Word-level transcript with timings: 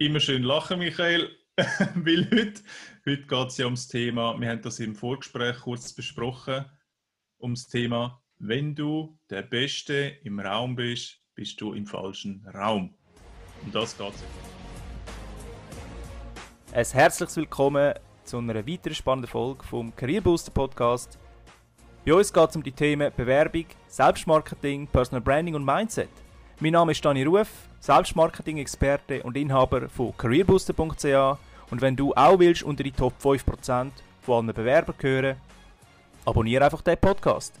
Immer 0.00 0.20
schön 0.20 0.44
lachen, 0.44 0.78
Michael, 0.78 1.28
weil 1.56 2.30
heute, 2.30 2.62
heute 3.04 3.22
geht 3.22 3.48
es 3.48 3.56
ja 3.56 3.64
ums 3.64 3.88
Thema, 3.88 4.40
wir 4.40 4.48
haben 4.48 4.62
das 4.62 4.78
im 4.78 4.94
Vorgespräch 4.94 5.56
kurz 5.58 5.92
besprochen, 5.92 6.64
ums 7.40 7.66
Thema, 7.66 8.22
wenn 8.38 8.76
du 8.76 9.18
der 9.28 9.42
Beste 9.42 10.18
im 10.22 10.38
Raum 10.38 10.76
bist, 10.76 11.18
bist 11.34 11.60
du 11.60 11.72
im 11.72 11.84
falschen 11.84 12.46
Raum. 12.54 12.94
Um 13.64 13.72
das 13.72 13.98
geht 13.98 14.12
es. 14.14 14.22
Ein 16.72 17.00
herzliches 17.00 17.36
Willkommen 17.36 17.94
zu 18.22 18.38
einer 18.38 18.54
weiteren 18.54 18.94
spannenden 18.94 19.28
Folge 19.32 19.64
vom 19.64 19.96
Career 19.96 20.20
Booster 20.20 20.52
Podcast. 20.52 21.18
Bei 22.06 22.14
uns 22.14 22.32
geht 22.32 22.50
es 22.50 22.54
um 22.54 22.62
die 22.62 22.70
Themen 22.70 23.12
Bewerbung, 23.16 23.66
Selbstmarketing, 23.88 24.86
Personal 24.86 25.22
Branding 25.22 25.56
und 25.56 25.64
Mindset. 25.64 26.10
Mein 26.60 26.74
Name 26.74 26.92
ist 26.92 27.04
Dani 27.04 27.24
Ruf, 27.24 27.67
Selbstmarketing-Experte 27.80 29.22
und 29.22 29.36
Inhaber 29.36 29.88
von 29.88 30.16
careerbooster.ch 30.16 31.38
und 31.70 31.80
wenn 31.80 31.96
du 31.96 32.14
auch 32.14 32.38
willst 32.38 32.62
unter 32.62 32.82
die 32.82 32.92
Top 32.92 33.14
5% 33.22 33.90
von 34.22 34.46
allen 34.46 34.54
Bewerbern 34.54 34.94
gehören, 34.98 35.36
abonniere 36.24 36.64
einfach 36.64 36.82
den 36.82 36.98
Podcast. 36.98 37.54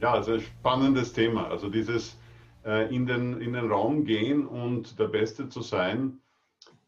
Ja, 0.00 0.12
also 0.14 0.34
ein 0.34 0.40
spannendes 0.40 1.12
Thema. 1.12 1.48
Also 1.48 1.70
dieses 1.70 2.18
äh, 2.64 2.94
in, 2.94 3.06
den, 3.06 3.40
in 3.40 3.52
den 3.52 3.70
Raum 3.70 4.04
gehen 4.04 4.46
und 4.46 4.98
der 4.98 5.08
Beste 5.08 5.48
zu 5.48 5.62
sein, 5.62 6.18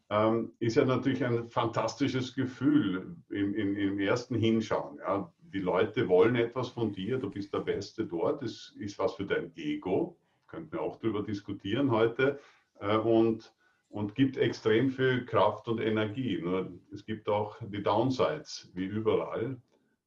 ähm, 0.09 0.51
ist 0.59 0.75
ja 0.75 0.85
natürlich 0.85 1.23
ein 1.23 1.49
fantastisches 1.49 2.33
Gefühl 2.35 3.15
im, 3.29 3.53
im, 3.55 3.75
im 3.75 3.99
ersten 3.99 4.35
Hinschauen. 4.35 4.99
Ja 4.99 5.31
die 5.53 5.59
Leute 5.59 6.07
wollen 6.07 6.35
etwas 6.35 6.69
von 6.69 6.91
dir, 6.91 7.17
du 7.17 7.29
bist 7.29 7.53
der 7.53 7.59
Beste 7.59 8.05
dort, 8.05 8.41
das 8.41 8.73
ist 8.79 8.99
was 8.99 9.15
für 9.15 9.25
dein 9.25 9.51
Ego, 9.55 10.17
könnten 10.47 10.71
wir 10.71 10.81
auch 10.81 10.97
darüber 10.97 11.23
diskutieren 11.23 11.91
heute, 11.91 12.39
äh, 12.79 12.97
und, 12.97 13.53
und 13.89 14.15
gibt 14.15 14.37
extrem 14.37 14.89
viel 14.89 15.25
Kraft 15.25 15.67
und 15.67 15.79
Energie. 15.79 16.39
Nur 16.41 16.71
es 16.93 17.05
gibt 17.05 17.29
auch 17.29 17.57
die 17.61 17.83
Downsides, 17.83 18.69
wie 18.73 18.85
überall. 18.85 19.57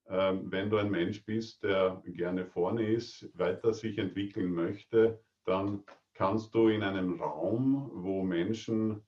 Ähm, 0.09 0.51
wenn 0.51 0.71
du 0.71 0.77
ein 0.77 0.91
Mensch 0.91 1.25
bist, 1.25 1.63
der 1.63 2.03
gerne 2.07 2.45
vorne 2.47 2.87
ist, 2.87 3.29
weiter 3.39 3.73
sich 3.73 3.99
entwickeln 3.99 4.53
möchte, 4.53 5.21
dann 5.45 5.85
kannst 6.15 6.55
du 6.55 6.69
in 6.69 6.83
einem 6.83 7.21
Raum, 7.21 7.91
wo 7.95 8.23
Menschen 8.23 9.03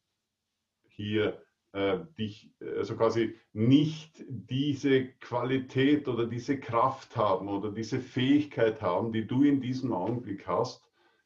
hier 0.89 1.43
äh, 1.73 2.01
dich, 2.19 2.55
also 2.61 2.97
quasi 2.97 3.39
nicht 3.53 4.25
diese 4.29 5.09
Qualität 5.21 6.07
oder 6.09 6.27
diese 6.27 6.59
Kraft 6.61 7.17
haben 7.17 7.49
oder 7.49 7.71
diese 7.71 7.99
Fähigkeit 7.99 8.81
haben, 8.83 9.13
die 9.13 9.27
du 9.27 9.43
in 9.43 9.61
diesem 9.61 9.93
Augenblick 9.93 10.47
hast, 10.47 10.85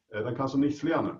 äh, 0.09 0.23
dann 0.23 0.35
kannst 0.35 0.53
du 0.53 0.59
nichts 0.59 0.83
lernen. 0.83 1.19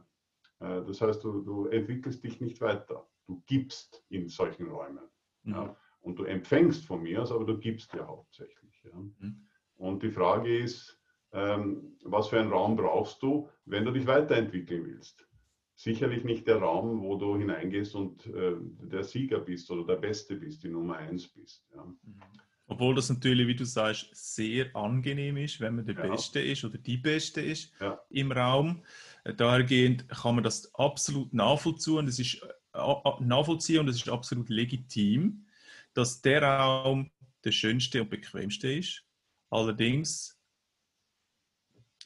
Äh, 0.60 0.82
das 0.86 1.02
heißt, 1.02 1.24
du, 1.24 1.42
du, 1.42 1.68
entwickelst 1.68 2.24
dich 2.24 2.40
nicht 2.40 2.62
weiter. 2.62 3.08
Du 3.26 3.44
gibst 3.46 4.04
in 4.10 4.30
solchen 4.30 4.70
Räumen. 4.70 5.10
Mhm. 5.44 5.54
Ja. 5.54 5.76
Und 6.00 6.20
du 6.20 6.24
empfängst 6.24 6.86
von 6.86 7.04
mir 7.04 7.22
aus, 7.22 7.32
aber 7.32 7.44
du 7.44 7.58
gibst 7.58 7.94
ja 7.94 8.08
hauptsächlich. 8.08 8.82
Ja. 8.84 8.96
Mhm. 8.96 9.48
Und 9.76 10.04
die 10.04 10.12
Frage 10.12 10.58
ist, 10.58 11.00
ähm, 11.34 11.98
was 12.04 12.30
für 12.30 12.40
einen 12.40 12.52
Raum 12.52 12.78
brauchst 12.78 13.22
du, 13.22 13.50
wenn 13.66 13.84
du 13.84 13.92
dich 13.92 14.08
weiterentwickeln 14.08 14.86
willst? 14.86 15.27
Sicherlich 15.78 16.24
nicht 16.24 16.48
der 16.48 16.58
Raum, 16.58 17.02
wo 17.04 17.16
du 17.16 17.38
hineingehst 17.38 17.96
und 17.96 18.26
äh, 18.26 18.56
der 18.82 19.04
Sieger 19.04 19.40
bist 19.40 19.70
oder 19.70 19.86
der 19.86 20.02
Beste 20.02 20.36
bist, 20.36 20.64
die 20.64 20.70
Nummer 20.70 20.98
eins 20.98 21.28
bist. 21.28 21.66
Ja. 21.74 21.86
Mhm. 21.86 22.20
Obwohl 22.70 22.96
das 22.96 23.10
natürlich, 23.10 23.48
wie 23.48 23.56
du 23.56 23.64
sagst, 23.64 24.10
sehr 24.12 24.76
angenehm 24.76 25.38
ist, 25.38 25.62
wenn 25.62 25.76
man 25.76 25.86
der 25.86 25.96
ja. 25.96 26.08
Beste 26.08 26.42
ist 26.42 26.66
oder 26.66 26.78
die 26.78 26.98
Beste 26.98 27.40
ist 27.40 27.72
ja. 27.80 27.98
im 28.10 28.32
Raum. 28.32 28.84
Äh, 29.24 29.36
dahergehend 29.36 30.10
kann 30.10 30.36
man 30.36 30.44
das 30.44 30.74
absolut 30.76 31.34
nachvollziehen 31.34 32.08
es 32.08 32.20
ist 32.20 32.42
äh, 32.74 32.80
nachvollziehen 33.22 33.80
und 33.80 33.88
es 33.88 33.98
ist 33.98 34.10
absolut 34.10 34.50
legitim, 34.50 35.46
dass 35.94 36.22
der 36.22 36.42
Raum 36.44 37.12
der 37.44 37.52
schönste 37.52 38.02
und 38.02 38.10
bequemste 38.10 38.72
ist. 38.74 39.04
Allerdings 39.50 40.37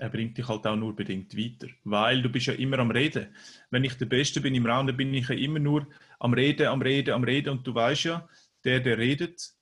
er 0.01 0.09
bringt 0.09 0.35
dich 0.35 0.47
halt 0.47 0.66
auch 0.66 0.75
nur 0.75 0.95
bedingt 0.95 1.38
weiter, 1.38 1.67
weil 1.84 2.23
du 2.23 2.29
bist 2.29 2.47
ja 2.47 2.53
immer 2.53 2.79
am 2.79 2.89
Reden. 2.89 3.35
Wenn 3.69 3.84
ich 3.84 3.94
der 4.00 4.07
Beste 4.07 4.41
bin 4.41 4.56
im 4.56 4.66
Raum, 4.66 4.88
dann 4.88 4.97
bin 4.97 5.13
ich 5.13 5.29
ja 5.29 5.35
immer 5.35 5.59
nur 5.59 5.85
am 6.17 6.34
Reden, 6.34 6.66
am 6.67 6.81
Reden, 6.81 7.13
am 7.13 7.23
Reden 7.23 7.50
und 7.51 7.67
du 7.67 7.75
weißt 7.75 8.06
ja, 8.06 8.28
der, 8.63 8.79
der 8.79 8.97
redet, 8.97 9.53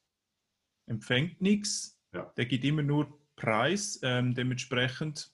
empfängt 0.86 1.42
nichts, 1.42 2.00
ja. 2.14 2.32
der 2.38 2.46
gibt 2.46 2.64
immer 2.64 2.84
nur 2.84 3.20
Preis. 3.36 4.00
Ähm, 4.02 4.34
dementsprechend 4.34 5.30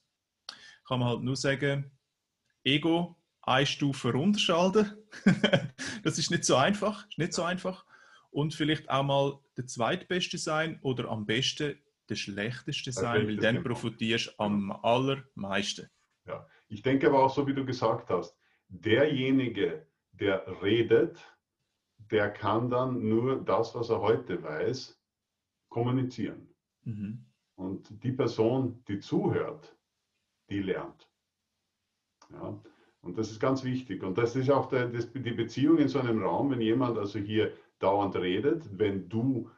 kann 0.87 1.01
man 1.01 1.09
halt 1.09 1.21
nur 1.21 1.35
sagen, 1.35 1.91
Ego 2.63 3.15
eine 3.43 3.67
Stufe 3.67 4.11
runterschalten. 4.11 4.91
das 6.03 6.17
ist 6.17 6.31
nicht 6.31 6.45
so 6.45 6.55
einfach, 6.55 7.07
ist 7.09 7.19
nicht 7.19 7.33
so 7.33 7.43
einfach. 7.43 7.85
Und 8.31 8.55
vielleicht 8.55 8.89
auch 8.89 9.03
mal 9.03 9.39
der 9.55 9.67
Zweitbeste 9.67 10.39
sein 10.39 10.79
oder 10.81 11.09
am 11.09 11.27
besten 11.27 11.77
der 12.09 12.15
schlechteste 12.15 12.91
sein, 12.91 13.27
weil 13.27 13.37
dann 13.37 13.63
profitierst 13.63 14.27
du 14.27 14.43
am 14.43 14.71
allermeisten. 14.71 15.89
Ja, 16.25 16.47
ich 16.67 16.81
denke 16.81 17.07
aber 17.07 17.23
auch 17.23 17.33
so, 17.33 17.45
wie 17.47 17.53
du 17.53 17.65
gesagt 17.65 18.09
hast, 18.09 18.37
derjenige, 18.67 19.87
der 20.11 20.61
redet, 20.61 21.19
der 21.97 22.29
kann 22.31 22.69
dann 22.69 23.07
nur 23.07 23.43
das, 23.43 23.75
was 23.75 23.89
er 23.89 24.01
heute 24.01 24.41
weiß, 24.41 24.99
kommunizieren. 25.69 26.53
Mhm. 26.83 27.25
Und 27.55 28.03
die 28.03 28.11
Person, 28.11 28.83
die 28.87 28.99
zuhört, 28.99 29.75
die 30.49 30.61
lernt. 30.61 31.09
Ja, 32.31 32.61
und 33.01 33.17
das 33.17 33.29
ist 33.31 33.39
ganz 33.39 33.63
wichtig. 33.63 34.03
Und 34.03 34.17
das 34.17 34.35
ist 34.35 34.49
auch 34.49 34.67
der, 34.67 34.87
das, 34.87 35.11
die 35.11 35.31
Beziehung 35.31 35.77
in 35.77 35.87
so 35.87 35.99
einem 35.99 36.23
Raum, 36.23 36.51
wenn 36.51 36.61
jemand 36.61 36.97
also 36.97 37.19
hier 37.19 37.55
dauernd 37.79 38.15
redet, 38.15 38.67
wenn 38.77 39.07
du 39.09 39.49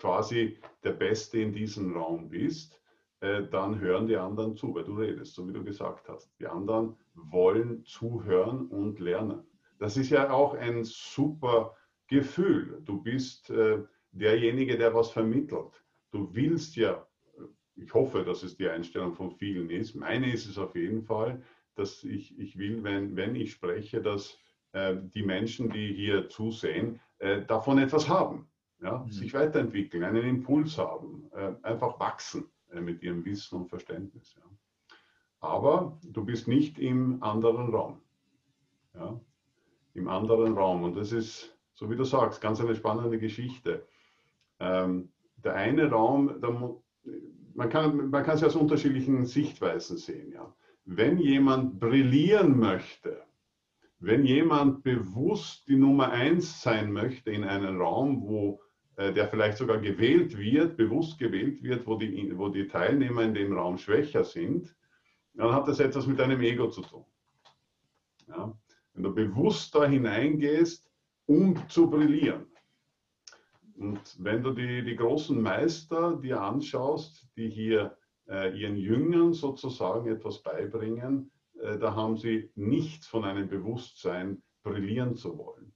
quasi 0.00 0.56
der 0.82 0.92
Beste 0.92 1.38
in 1.38 1.52
diesem 1.52 1.96
Raum 1.96 2.30
bist, 2.30 2.80
äh, 3.20 3.42
dann 3.50 3.78
hören 3.78 4.06
die 4.06 4.16
anderen 4.16 4.56
zu, 4.56 4.74
weil 4.74 4.84
du 4.84 4.94
redest, 4.94 5.34
so 5.34 5.46
wie 5.46 5.52
du 5.52 5.62
gesagt 5.62 6.08
hast. 6.08 6.32
Die 6.40 6.46
anderen 6.46 6.96
wollen 7.14 7.84
zuhören 7.84 8.66
und 8.68 8.98
lernen. 8.98 9.42
Das 9.78 9.96
ist 9.96 10.10
ja 10.10 10.30
auch 10.30 10.54
ein 10.54 10.84
super 10.84 11.76
Gefühl. 12.08 12.80
Du 12.84 13.02
bist 13.02 13.50
äh, 13.50 13.82
derjenige, 14.12 14.76
der 14.78 14.94
was 14.94 15.10
vermittelt. 15.10 15.84
Du 16.10 16.34
willst 16.34 16.76
ja, 16.76 17.06
ich 17.76 17.92
hoffe, 17.94 18.24
dass 18.24 18.42
es 18.42 18.56
die 18.56 18.68
Einstellung 18.68 19.14
von 19.14 19.30
vielen 19.30 19.70
ist. 19.70 19.94
Meine 19.94 20.32
ist 20.32 20.46
es 20.46 20.58
auf 20.58 20.74
jeden 20.74 21.02
Fall, 21.02 21.42
dass 21.76 22.02
ich, 22.04 22.38
ich 22.38 22.58
will, 22.58 22.82
wenn, 22.82 23.16
wenn 23.16 23.36
ich 23.36 23.52
spreche, 23.52 24.02
dass 24.02 24.38
äh, 24.72 24.96
die 25.14 25.22
Menschen, 25.22 25.70
die 25.70 25.92
hier 25.92 26.28
zusehen, 26.28 27.00
äh, 27.18 27.42
davon 27.42 27.78
etwas 27.78 28.08
haben 28.08 28.49
ja, 28.82 28.98
mhm. 28.98 29.10
sich 29.10 29.34
weiterentwickeln, 29.34 30.04
einen 30.04 30.24
Impuls 30.24 30.78
haben, 30.78 31.30
äh, 31.34 31.52
einfach 31.62 31.98
wachsen 32.00 32.50
äh, 32.70 32.80
mit 32.80 33.02
ihrem 33.02 33.24
Wissen 33.24 33.56
und 33.56 33.68
Verständnis. 33.68 34.34
Ja. 34.36 34.42
Aber 35.40 35.98
du 36.02 36.24
bist 36.24 36.48
nicht 36.48 36.78
im 36.78 37.22
anderen 37.22 37.70
Raum. 37.70 38.00
Ja, 38.94 39.20
Im 39.94 40.08
anderen 40.08 40.56
Raum. 40.56 40.82
Und 40.82 40.96
das 40.96 41.12
ist, 41.12 41.56
so 41.74 41.90
wie 41.90 41.96
du 41.96 42.04
sagst, 42.04 42.40
ganz 42.40 42.60
eine 42.60 42.74
spannende 42.74 43.18
Geschichte. 43.18 43.86
Ähm, 44.58 45.12
der 45.36 45.54
eine 45.54 45.90
Raum, 45.90 46.40
der, 46.40 46.76
man, 47.54 47.68
kann, 47.70 48.10
man 48.10 48.24
kann 48.24 48.34
es 48.34 48.44
aus 48.44 48.56
unterschiedlichen 48.56 49.24
Sichtweisen 49.26 49.96
sehen. 49.96 50.32
Ja. 50.32 50.54
Wenn 50.84 51.18
jemand 51.18 51.78
brillieren 51.78 52.58
möchte, 52.58 53.22
wenn 54.00 54.24
jemand 54.24 54.82
bewusst 54.82 55.68
die 55.68 55.76
Nummer 55.76 56.10
eins 56.10 56.62
sein 56.62 56.92
möchte 56.92 57.30
in 57.30 57.44
einem 57.44 57.80
Raum, 57.80 58.22
wo 58.22 58.60
der 59.00 59.28
vielleicht 59.28 59.56
sogar 59.56 59.78
gewählt 59.78 60.36
wird, 60.36 60.76
bewusst 60.76 61.18
gewählt 61.18 61.62
wird, 61.62 61.86
wo 61.86 61.96
die, 61.96 62.36
wo 62.36 62.48
die 62.48 62.68
Teilnehmer 62.68 63.22
in 63.22 63.34
dem 63.34 63.52
Raum 63.52 63.78
schwächer 63.78 64.24
sind, 64.24 64.74
dann 65.34 65.52
hat 65.52 65.68
das 65.68 65.80
etwas 65.80 66.06
mit 66.06 66.18
deinem 66.18 66.40
Ego 66.40 66.68
zu 66.68 66.82
tun. 66.82 67.04
Ja? 68.28 68.52
Wenn 68.92 69.02
du 69.02 69.14
bewusst 69.14 69.74
da 69.74 69.86
hineingehst, 69.86 70.90
um 71.26 71.56
zu 71.68 71.88
brillieren. 71.88 72.46
Und 73.76 74.16
wenn 74.18 74.42
du 74.42 74.50
die, 74.50 74.84
die 74.84 74.96
großen 74.96 75.40
Meister 75.40 76.16
dir 76.16 76.42
anschaust, 76.42 77.26
die 77.36 77.48
hier 77.48 77.96
äh, 78.28 78.54
ihren 78.58 78.76
Jüngern 78.76 79.32
sozusagen 79.32 80.10
etwas 80.10 80.42
beibringen, 80.42 81.30
äh, 81.62 81.78
da 81.78 81.94
haben 81.94 82.16
sie 82.16 82.50
nichts 82.56 83.06
von 83.06 83.24
einem 83.24 83.48
Bewusstsein, 83.48 84.42
brillieren 84.62 85.16
zu 85.16 85.38
wollen. 85.38 85.72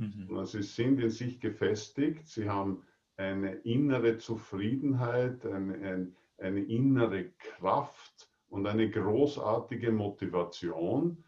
Mhm. 0.00 0.46
Sie 0.46 0.62
sind 0.62 0.98
in 0.98 1.10
sich 1.10 1.40
gefestigt, 1.40 2.26
sie 2.26 2.48
haben 2.48 2.82
eine 3.16 3.52
innere 3.56 4.16
Zufriedenheit, 4.16 5.44
eine, 5.44 5.74
eine, 5.74 6.12
eine 6.38 6.60
innere 6.60 7.32
Kraft 7.32 8.30
und 8.48 8.66
eine 8.66 8.88
großartige 8.88 9.92
Motivation, 9.92 11.22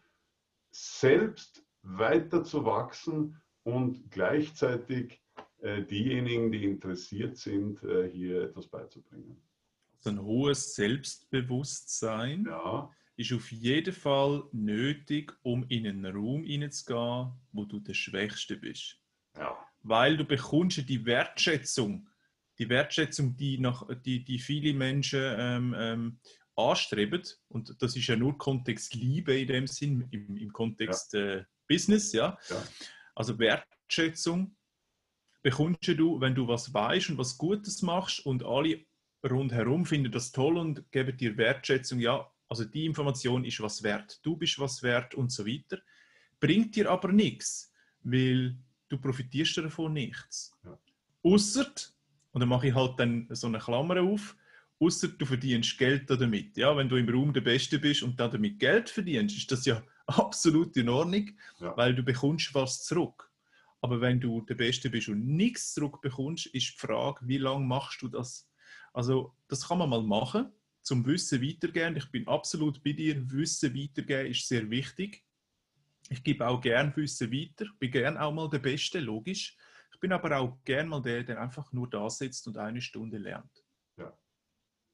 selbst 0.71 1.63
weiter 1.83 2.43
zu 2.43 2.65
wachsen 2.65 3.39
und 3.61 4.09
gleichzeitig 4.09 5.21
äh, 5.61 5.83
diejenigen, 5.83 6.51
die 6.51 6.65
interessiert 6.65 7.37
sind, 7.37 7.83
äh, 7.83 8.09
hier 8.09 8.41
etwas 8.45 8.67
beizubringen. 8.67 9.39
Also 9.97 10.09
ein 10.09 10.21
hohes 10.23 10.73
Selbstbewusstsein. 10.73 12.45
Ja 12.45 12.91
ist 13.15 13.31
auf 13.33 13.51
jeden 13.51 13.93
Fall 13.93 14.43
nötig, 14.51 15.33
um 15.43 15.65
in 15.69 15.87
einen 15.87 16.05
Raum 16.05 16.43
hineinzugehen, 16.43 17.31
wo 17.51 17.65
du 17.65 17.79
der 17.79 17.93
Schwächste 17.93 18.57
bist. 18.57 18.97
Ja. 19.37 19.57
Weil 19.81 20.17
du 20.17 20.25
bekommst 20.25 20.87
die 20.89 21.05
Wertschätzung, 21.05 22.07
die 22.57 22.69
Wertschätzung, 22.69 23.35
die, 23.35 23.57
nach, 23.59 23.87
die, 24.03 24.23
die 24.23 24.39
viele 24.39 24.73
Menschen 24.73 25.21
ähm, 25.21 25.75
ähm, 25.77 26.19
anstreben, 26.55 27.23
und 27.49 27.75
das 27.81 27.95
ist 27.95 28.07
ja 28.07 28.15
nur 28.15 28.37
Kontext 28.37 28.95
Liebe 28.95 29.39
in 29.39 29.47
dem 29.47 29.67
Sinn, 29.67 30.07
im, 30.11 30.37
im 30.37 30.53
Kontext 30.53 31.13
ja. 31.13 31.19
äh, 31.19 31.45
Business, 31.67 32.13
ja? 32.13 32.37
ja. 32.49 32.63
Also 33.15 33.37
Wertschätzung 33.37 34.55
bekommst 35.41 35.87
du, 35.87 36.19
wenn 36.21 36.35
du 36.35 36.47
was 36.47 36.73
weißt 36.73 37.11
und 37.11 37.17
was 37.17 37.37
Gutes 37.37 37.81
machst 37.81 38.25
und 38.25 38.43
alle 38.43 38.85
rundherum 39.23 39.85
finden 39.85 40.11
das 40.11 40.31
toll 40.31 40.57
und 40.57 40.91
geben 40.91 41.17
dir 41.17 41.37
Wertschätzung, 41.37 41.99
ja, 41.99 42.32
also 42.53 42.65
die 42.65 42.85
Information 42.85 43.45
ist 43.45 43.59
was 43.61 43.81
wert, 43.81 44.19
du 44.21 44.37
bist 44.37 44.59
was 44.59 44.83
wert 44.83 45.15
und 45.15 45.31
so 45.31 45.43
weiter, 45.43 45.79
bringt 46.39 46.75
dir 46.75 46.87
aber 46.91 47.11
nichts, 47.11 47.73
weil 48.03 48.55
du 48.89 48.99
profitierst 48.99 49.57
davon 49.57 49.93
nichts. 49.93 50.55
Ja. 50.63 50.77
Ausser, 51.23 51.73
und 52.31 52.41
dann 52.41 52.49
mache 52.49 52.67
ich 52.67 52.75
halt 52.75 52.99
dann 52.99 53.27
so 53.31 53.47
eine 53.47 53.57
Klammer 53.57 53.99
auf, 54.03 54.37
außer 54.79 55.07
du 55.07 55.25
verdienst 55.25 55.79
Geld 55.79 56.07
damit. 56.11 56.55
Ja, 56.55 56.77
wenn 56.77 56.87
du 56.87 56.95
im 56.95 57.09
Raum 57.09 57.33
der 57.33 57.41
Beste 57.41 57.79
bist 57.79 58.03
und 58.03 58.19
dann 58.19 58.29
damit 58.29 58.59
Geld 58.59 58.87
verdienst, 58.87 59.35
ist 59.35 59.51
das 59.51 59.65
ja 59.65 59.81
absolut 60.05 60.77
in 60.77 60.89
Ordnung, 60.89 61.31
ja. 61.59 61.75
weil 61.75 61.95
du 61.95 62.03
bekommst 62.03 62.53
was 62.53 62.83
zurück. 62.83 63.31
Aber 63.81 63.99
wenn 63.99 64.19
du 64.19 64.41
der 64.41 64.53
Beste 64.53 64.91
bist 64.91 65.09
und 65.09 65.25
nichts 65.25 65.73
zurückbekommst, 65.73 66.45
ist 66.45 66.73
die 66.75 66.77
Frage, 66.77 67.27
wie 67.27 67.39
lange 67.39 67.65
machst 67.65 68.03
du 68.03 68.09
das? 68.09 68.47
Also 68.93 69.35
das 69.47 69.67
kann 69.67 69.79
man 69.79 69.89
mal 69.89 70.03
machen, 70.03 70.51
zum 70.83 71.05
Wissen 71.05 71.41
weitergeben. 71.41 71.95
Ich 71.95 72.11
bin 72.11 72.27
absolut 72.27 72.83
bei 72.83 72.91
dir. 72.91 73.15
Wissen 73.31 73.73
weitergeben 73.73 74.31
ist 74.31 74.47
sehr 74.47 74.69
wichtig. 74.69 75.23
Ich 76.09 76.23
gebe 76.23 76.45
auch 76.47 76.61
gern 76.61 76.95
Wissen 76.95 77.31
weiter. 77.31 77.65
Bin 77.79 77.91
gern 77.91 78.17
auch 78.17 78.33
mal 78.33 78.49
der 78.49 78.59
Beste, 78.59 78.99
logisch. 78.99 79.57
Ich 79.93 79.99
bin 79.99 80.11
aber 80.11 80.37
auch 80.37 80.57
gern 80.65 80.89
mal 80.89 81.01
der, 81.01 81.23
der 81.23 81.41
einfach 81.41 81.71
nur 81.71 81.89
da 81.89 82.09
sitzt 82.09 82.47
und 82.47 82.57
eine 82.57 82.81
Stunde 82.81 83.17
lernt. 83.17 83.63
Ja, 83.97 84.15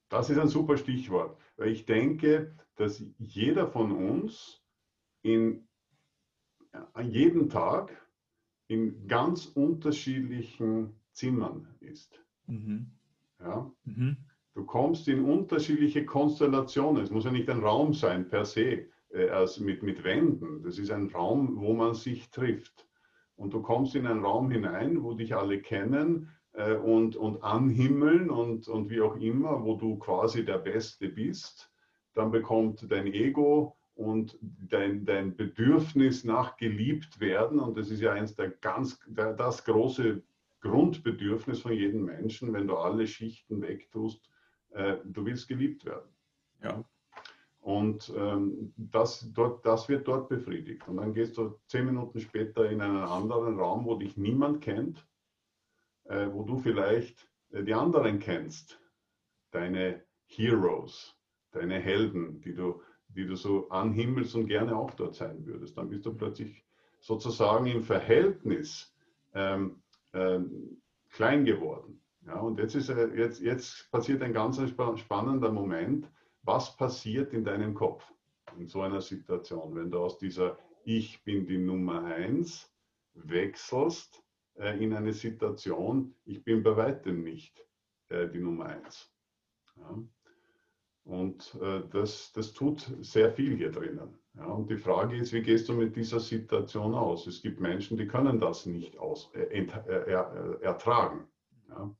das 0.08 0.30
ist 0.30 0.38
ein 0.38 0.48
super 0.48 0.76
Stichwort. 0.76 1.38
Ich 1.58 1.84
denke, 1.84 2.56
dass 2.76 3.04
jeder 3.18 3.66
von 3.68 3.90
uns 3.92 4.62
in, 5.22 5.68
an 6.70 7.10
jedem 7.10 7.48
Tag 7.50 8.00
in 8.68 9.08
ganz 9.08 9.46
unterschiedlichen 9.46 10.94
Zimmern 11.12 11.74
ist. 11.80 12.24
Mhm. 12.46 12.92
Ja? 13.40 13.70
Mhm. 13.84 14.16
Du 14.54 14.64
kommst 14.64 15.06
in 15.08 15.24
unterschiedliche 15.24 16.04
Konstellationen. 16.04 17.02
Es 17.02 17.10
muss 17.10 17.24
ja 17.24 17.30
nicht 17.30 17.48
ein 17.48 17.60
Raum 17.60 17.94
sein 17.94 18.28
per 18.28 18.44
se, 18.44 18.86
also 19.32 19.62
mit, 19.62 19.82
mit 19.82 20.02
Wänden. 20.02 20.62
Das 20.62 20.78
ist 20.78 20.90
ein 20.90 21.08
Raum, 21.08 21.60
wo 21.60 21.72
man 21.72 21.94
sich 21.94 22.30
trifft. 22.30 22.86
Und 23.36 23.54
du 23.54 23.62
kommst 23.62 23.94
in 23.94 24.06
einen 24.06 24.24
Raum 24.24 24.50
hinein, 24.50 25.02
wo 25.02 25.14
dich 25.14 25.34
alle 25.34 25.60
kennen 25.60 26.30
äh, 26.52 26.74
und, 26.74 27.16
und 27.16 27.42
anhimmeln 27.42 28.28
und, 28.28 28.68
und 28.68 28.90
wie 28.90 29.00
auch 29.00 29.16
immer, 29.16 29.64
wo 29.64 29.76
du 29.76 29.96
quasi 29.96 30.44
der 30.44 30.58
Beste 30.58 31.08
bist. 31.08 31.72
Dann 32.14 32.30
bekommt 32.30 32.90
dein 32.90 33.06
Ego 33.06 33.76
und 33.94 34.38
dein, 34.42 35.04
dein 35.04 35.36
Bedürfnis 35.36 36.24
nach 36.24 36.56
geliebt 36.56 37.20
werden, 37.20 37.60
und 37.60 37.78
das 37.78 37.90
ist 37.90 38.00
ja 38.00 38.12
eins 38.12 38.34
der 38.34 38.50
ganz, 38.50 38.98
das 39.08 39.64
große 39.64 40.22
Grundbedürfnis 40.60 41.60
von 41.60 41.72
jedem 41.72 42.04
Menschen, 42.04 42.52
wenn 42.52 42.66
du 42.66 42.76
alle 42.76 43.06
Schichten 43.06 43.62
wegtust, 43.62 44.29
äh, 44.72 44.96
du 45.04 45.24
willst 45.24 45.48
geliebt 45.48 45.84
werden. 45.84 46.08
Ja. 46.62 46.84
Und 47.60 48.12
ähm, 48.16 48.72
das, 48.76 49.30
dort, 49.32 49.64
das 49.66 49.88
wird 49.88 50.08
dort 50.08 50.28
befriedigt. 50.28 50.88
Und 50.88 50.96
dann 50.96 51.12
gehst 51.12 51.36
du 51.36 51.58
zehn 51.66 51.84
Minuten 51.84 52.20
später 52.20 52.70
in 52.70 52.80
einen 52.80 52.96
anderen 52.96 53.58
Raum, 53.58 53.84
wo 53.84 53.96
dich 53.96 54.16
niemand 54.16 54.62
kennt, 54.62 55.06
äh, 56.04 56.26
wo 56.32 56.42
du 56.42 56.58
vielleicht 56.58 57.28
äh, 57.52 57.62
die 57.62 57.74
anderen 57.74 58.18
kennst, 58.18 58.80
deine 59.50 60.02
Heroes, 60.26 61.16
deine 61.50 61.78
Helden, 61.78 62.40
die 62.40 62.54
du, 62.54 62.82
die 63.08 63.26
du 63.26 63.36
so 63.36 63.68
anhimmelst 63.68 64.34
und 64.34 64.46
gerne 64.46 64.74
auch 64.76 64.92
dort 64.92 65.14
sein 65.14 65.44
würdest. 65.44 65.76
Dann 65.76 65.90
bist 65.90 66.06
du 66.06 66.14
plötzlich 66.14 66.64
sozusagen 67.00 67.66
im 67.66 67.82
Verhältnis 67.82 68.94
ähm, 69.34 69.82
ähm, 70.12 70.80
klein 71.10 71.44
geworden. 71.44 72.00
Ja, 72.26 72.38
und 72.40 72.58
jetzt, 72.58 72.74
ist, 72.74 72.88
jetzt, 72.88 73.40
jetzt 73.40 73.90
passiert 73.90 74.22
ein 74.22 74.32
ganz 74.32 74.60
spannender 74.96 75.50
Moment. 75.50 76.10
Was 76.42 76.76
passiert 76.76 77.32
in 77.32 77.44
deinem 77.44 77.74
Kopf 77.74 78.04
in 78.58 78.66
so 78.66 78.82
einer 78.82 79.00
Situation, 79.00 79.74
wenn 79.74 79.90
du 79.90 79.98
aus 79.98 80.18
dieser 80.18 80.58
Ich 80.84 81.22
bin 81.24 81.46
die 81.46 81.58
Nummer 81.58 82.04
eins 82.04 82.72
wechselst 83.14 84.22
äh, 84.54 84.82
in 84.82 84.94
eine 84.94 85.12
Situation, 85.12 86.14
ich 86.24 86.42
bin 86.44 86.62
bei 86.62 86.76
weitem 86.76 87.22
nicht 87.22 87.66
äh, 88.08 88.28
die 88.28 88.40
Nummer 88.40 88.66
eins. 88.66 89.12
Ja. 89.76 90.02
Und 91.04 91.58
äh, 91.60 91.82
das, 91.90 92.32
das 92.32 92.52
tut 92.52 92.90
sehr 93.00 93.32
viel 93.32 93.56
hier 93.56 93.70
drinnen. 93.70 94.18
Ja, 94.34 94.46
und 94.46 94.70
die 94.70 94.76
Frage 94.76 95.16
ist, 95.16 95.32
wie 95.32 95.42
gehst 95.42 95.68
du 95.68 95.72
mit 95.72 95.96
dieser 95.96 96.20
Situation 96.20 96.94
aus? 96.94 97.26
Es 97.26 97.42
gibt 97.42 97.60
Menschen, 97.60 97.96
die 97.96 98.06
können 98.06 98.38
das 98.38 98.66
nicht 98.66 98.96
aus, 98.98 99.30
äh, 99.34 99.42
äh, 99.42 99.66
äh, 99.88 100.62
ertragen. 100.62 101.26
Ja. 101.68 101.94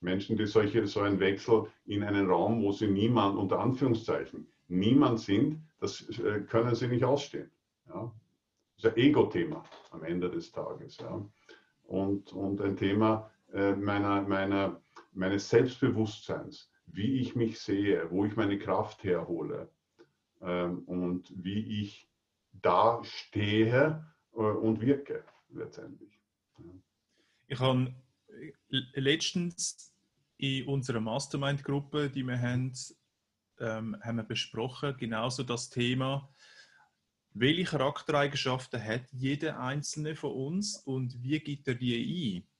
Menschen, 0.00 0.36
die 0.36 0.46
solche, 0.46 0.86
so 0.86 1.00
einen 1.00 1.20
Wechsel 1.20 1.66
in 1.86 2.02
einen 2.02 2.28
Raum, 2.28 2.62
wo 2.62 2.72
sie 2.72 2.88
niemand, 2.88 3.38
unter 3.38 3.60
Anführungszeichen, 3.60 4.46
niemand 4.68 5.20
sind, 5.20 5.62
das 5.78 6.08
äh, 6.18 6.40
können 6.40 6.74
sie 6.74 6.88
nicht 6.88 7.04
ausstehen. 7.04 7.50
Ja. 7.88 8.12
Das 8.76 8.84
ist 8.84 8.96
ein 8.96 9.02
Ego-Thema 9.02 9.64
am 9.90 10.04
Ende 10.04 10.30
des 10.30 10.52
Tages. 10.52 10.98
Ja. 10.98 11.24
Und, 11.84 12.32
und 12.32 12.60
ein 12.60 12.76
Thema 12.76 13.30
äh, 13.52 13.72
meiner, 13.72 14.22
meiner, 14.22 14.80
meines 15.12 15.48
Selbstbewusstseins, 15.50 16.70
wie 16.86 17.20
ich 17.20 17.34
mich 17.34 17.60
sehe, 17.60 18.10
wo 18.10 18.24
ich 18.24 18.36
meine 18.36 18.58
Kraft 18.58 19.04
herhole 19.04 19.68
ähm, 20.40 20.80
und 20.86 21.32
wie 21.36 21.82
ich 21.82 22.08
da 22.52 23.00
stehe 23.04 24.04
äh, 24.32 24.36
und 24.36 24.80
wirke 24.80 25.24
letztendlich. 25.50 26.20
Ich 27.48 27.58
habe 27.58 27.92
letztens 28.68 29.92
in 30.36 30.66
unserer 30.66 31.00
Mastermind-Gruppe, 31.00 32.10
die 32.10 32.22
wir 32.24 32.40
haben, 32.40 32.72
ähm, 33.58 33.96
haben 34.02 34.16
wir 34.16 34.24
besprochen, 34.24 34.96
genauso 34.96 35.42
das 35.42 35.68
Thema, 35.68 36.32
welche 37.32 37.64
Charaktereigenschaften 37.64 38.82
hat 38.82 39.02
jeder 39.12 39.60
einzelne 39.60 40.16
von 40.16 40.32
uns 40.32 40.76
und 40.78 41.22
wie 41.22 41.38
gibt 41.38 41.68
er 41.68 41.74
die 41.74 42.38
ein? 42.38 42.50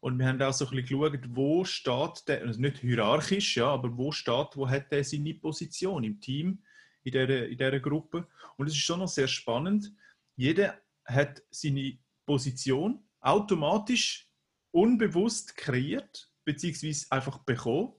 Und 0.00 0.18
wir 0.18 0.26
haben 0.28 0.40
auch 0.40 0.52
so 0.52 0.66
ein 0.66 0.76
bisschen 0.76 1.00
geschaut, 1.00 1.36
wo 1.36 1.64
steht 1.64 2.28
der, 2.28 2.42
also 2.42 2.60
nicht 2.60 2.78
hierarchisch, 2.78 3.56
ja, 3.56 3.68
aber 3.68 3.96
wo 3.96 4.12
steht, 4.12 4.56
wo 4.56 4.68
hat 4.68 4.86
er 4.90 5.04
seine 5.04 5.34
Position 5.34 6.04
im 6.04 6.20
Team, 6.20 6.62
in 7.02 7.12
dieser, 7.12 7.48
in 7.48 7.58
dieser 7.58 7.80
Gruppe. 7.80 8.26
Und 8.56 8.66
es 8.66 8.72
ist 8.74 8.80
schon 8.80 9.00
noch 9.00 9.08
sehr 9.08 9.28
spannend. 9.28 9.92
Jeder 10.36 10.80
hat 11.04 11.42
seine 11.50 11.98
Position 12.24 13.02
automatisch 13.20 14.29
unbewusst 14.72 15.56
kreiert, 15.56 16.32
beziehungsweise 16.44 17.06
einfach 17.10 17.38
bekommen. 17.38 17.92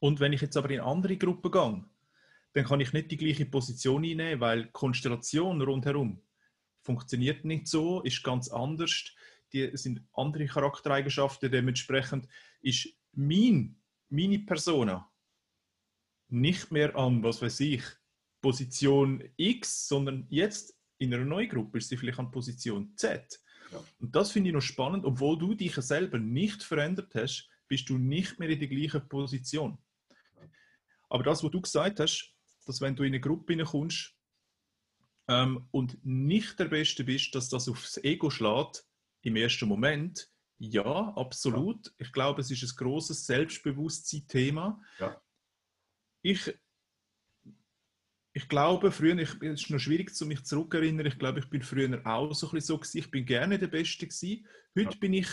Und 0.00 0.20
wenn 0.20 0.32
ich 0.32 0.40
jetzt 0.40 0.56
aber 0.56 0.70
in 0.70 0.80
andere 0.80 1.16
Gruppe 1.16 1.50
gehe, 1.50 1.84
dann 2.54 2.64
kann 2.64 2.80
ich 2.80 2.92
nicht 2.92 3.10
die 3.10 3.16
gleiche 3.16 3.46
Position 3.46 4.04
einnehmen, 4.04 4.40
weil 4.40 4.66
Konstellation 4.72 5.60
rundherum 5.62 6.20
funktioniert 6.82 7.44
nicht 7.44 7.66
so, 7.68 8.02
ist 8.02 8.22
ganz 8.22 8.48
anders. 8.48 9.12
Die 9.52 9.76
sind 9.76 10.02
andere 10.14 10.46
Charaktereigenschaften. 10.46 11.50
Dementsprechend 11.50 12.26
ist 12.60 12.88
mein, 13.12 13.80
meine 14.08 14.38
Persona 14.40 15.10
nicht 16.28 16.72
mehr 16.72 16.96
an, 16.96 17.22
was 17.22 17.42
weiß 17.42 17.60
ich, 17.60 17.82
Position 18.40 19.22
X, 19.36 19.86
sondern 19.88 20.26
jetzt 20.28 20.76
in 20.98 21.12
einer 21.14 21.24
neuen 21.24 21.48
Gruppe 21.48 21.78
ist 21.78 21.88
sie 21.88 21.96
vielleicht 21.96 22.18
an 22.18 22.30
Position 22.30 22.92
Z. 22.96 23.40
Ja. 23.72 23.82
Und 24.00 24.14
das 24.14 24.32
finde 24.32 24.50
ich 24.50 24.54
noch 24.54 24.60
spannend, 24.60 25.04
obwohl 25.04 25.38
du 25.38 25.54
dich 25.54 25.74
selber 25.76 26.18
nicht 26.18 26.62
verändert 26.62 27.14
hast, 27.14 27.48
bist 27.68 27.88
du 27.88 27.98
nicht 27.98 28.38
mehr 28.38 28.50
in 28.50 28.58
der 28.58 28.68
gleichen 28.68 29.08
Position. 29.08 29.78
Aber 31.08 31.24
das, 31.24 31.42
was 31.42 31.50
du 31.50 31.60
gesagt 31.60 32.00
hast, 32.00 32.34
dass 32.66 32.80
wenn 32.80 32.96
du 32.96 33.02
in 33.02 33.08
eine 33.08 33.20
Gruppe 33.20 33.56
kommst 33.64 34.14
ähm, 35.28 35.68
und 35.70 35.98
nicht 36.04 36.58
der 36.58 36.66
Beste 36.66 37.04
bist, 37.04 37.34
dass 37.34 37.48
das 37.48 37.68
aufs 37.68 37.98
Ego 37.98 38.30
schlägt 38.30 38.86
im 39.22 39.36
ersten 39.36 39.68
Moment, 39.68 40.28
ja, 40.58 40.84
absolut. 41.16 41.86
Ja. 41.86 41.92
Ich 41.98 42.12
glaube, 42.12 42.40
es 42.40 42.50
ist 42.50 42.62
ein 42.62 42.76
großes 42.76 43.26
Selbstbewusstsein-Thema. 43.26 44.80
Ich 46.22 46.54
ich 48.34 48.48
glaube, 48.48 48.90
früher, 48.90 49.18
ich, 49.18 49.30
es 49.42 49.62
ist 49.62 49.70
noch 49.70 49.78
schwierig, 49.78 50.14
zu 50.14 50.24
mich 50.26 50.44
zurückerinnern, 50.44 51.06
ich 51.06 51.18
glaube, 51.18 51.40
ich 51.40 51.50
bin 51.50 51.62
früher 51.62 52.00
auch 52.06 52.32
so 52.32 52.46
ein 52.48 52.52
bisschen 52.52 52.66
so 52.66 52.78
gewesen. 52.78 52.98
Ich 52.98 53.10
bin 53.10 53.26
gerne 53.26 53.58
der 53.58 53.66
Beste 53.66 54.06
gewesen. 54.06 54.46
Heute 54.76 54.92
ja. 54.92 54.98
bin 54.98 55.12
ich 55.12 55.28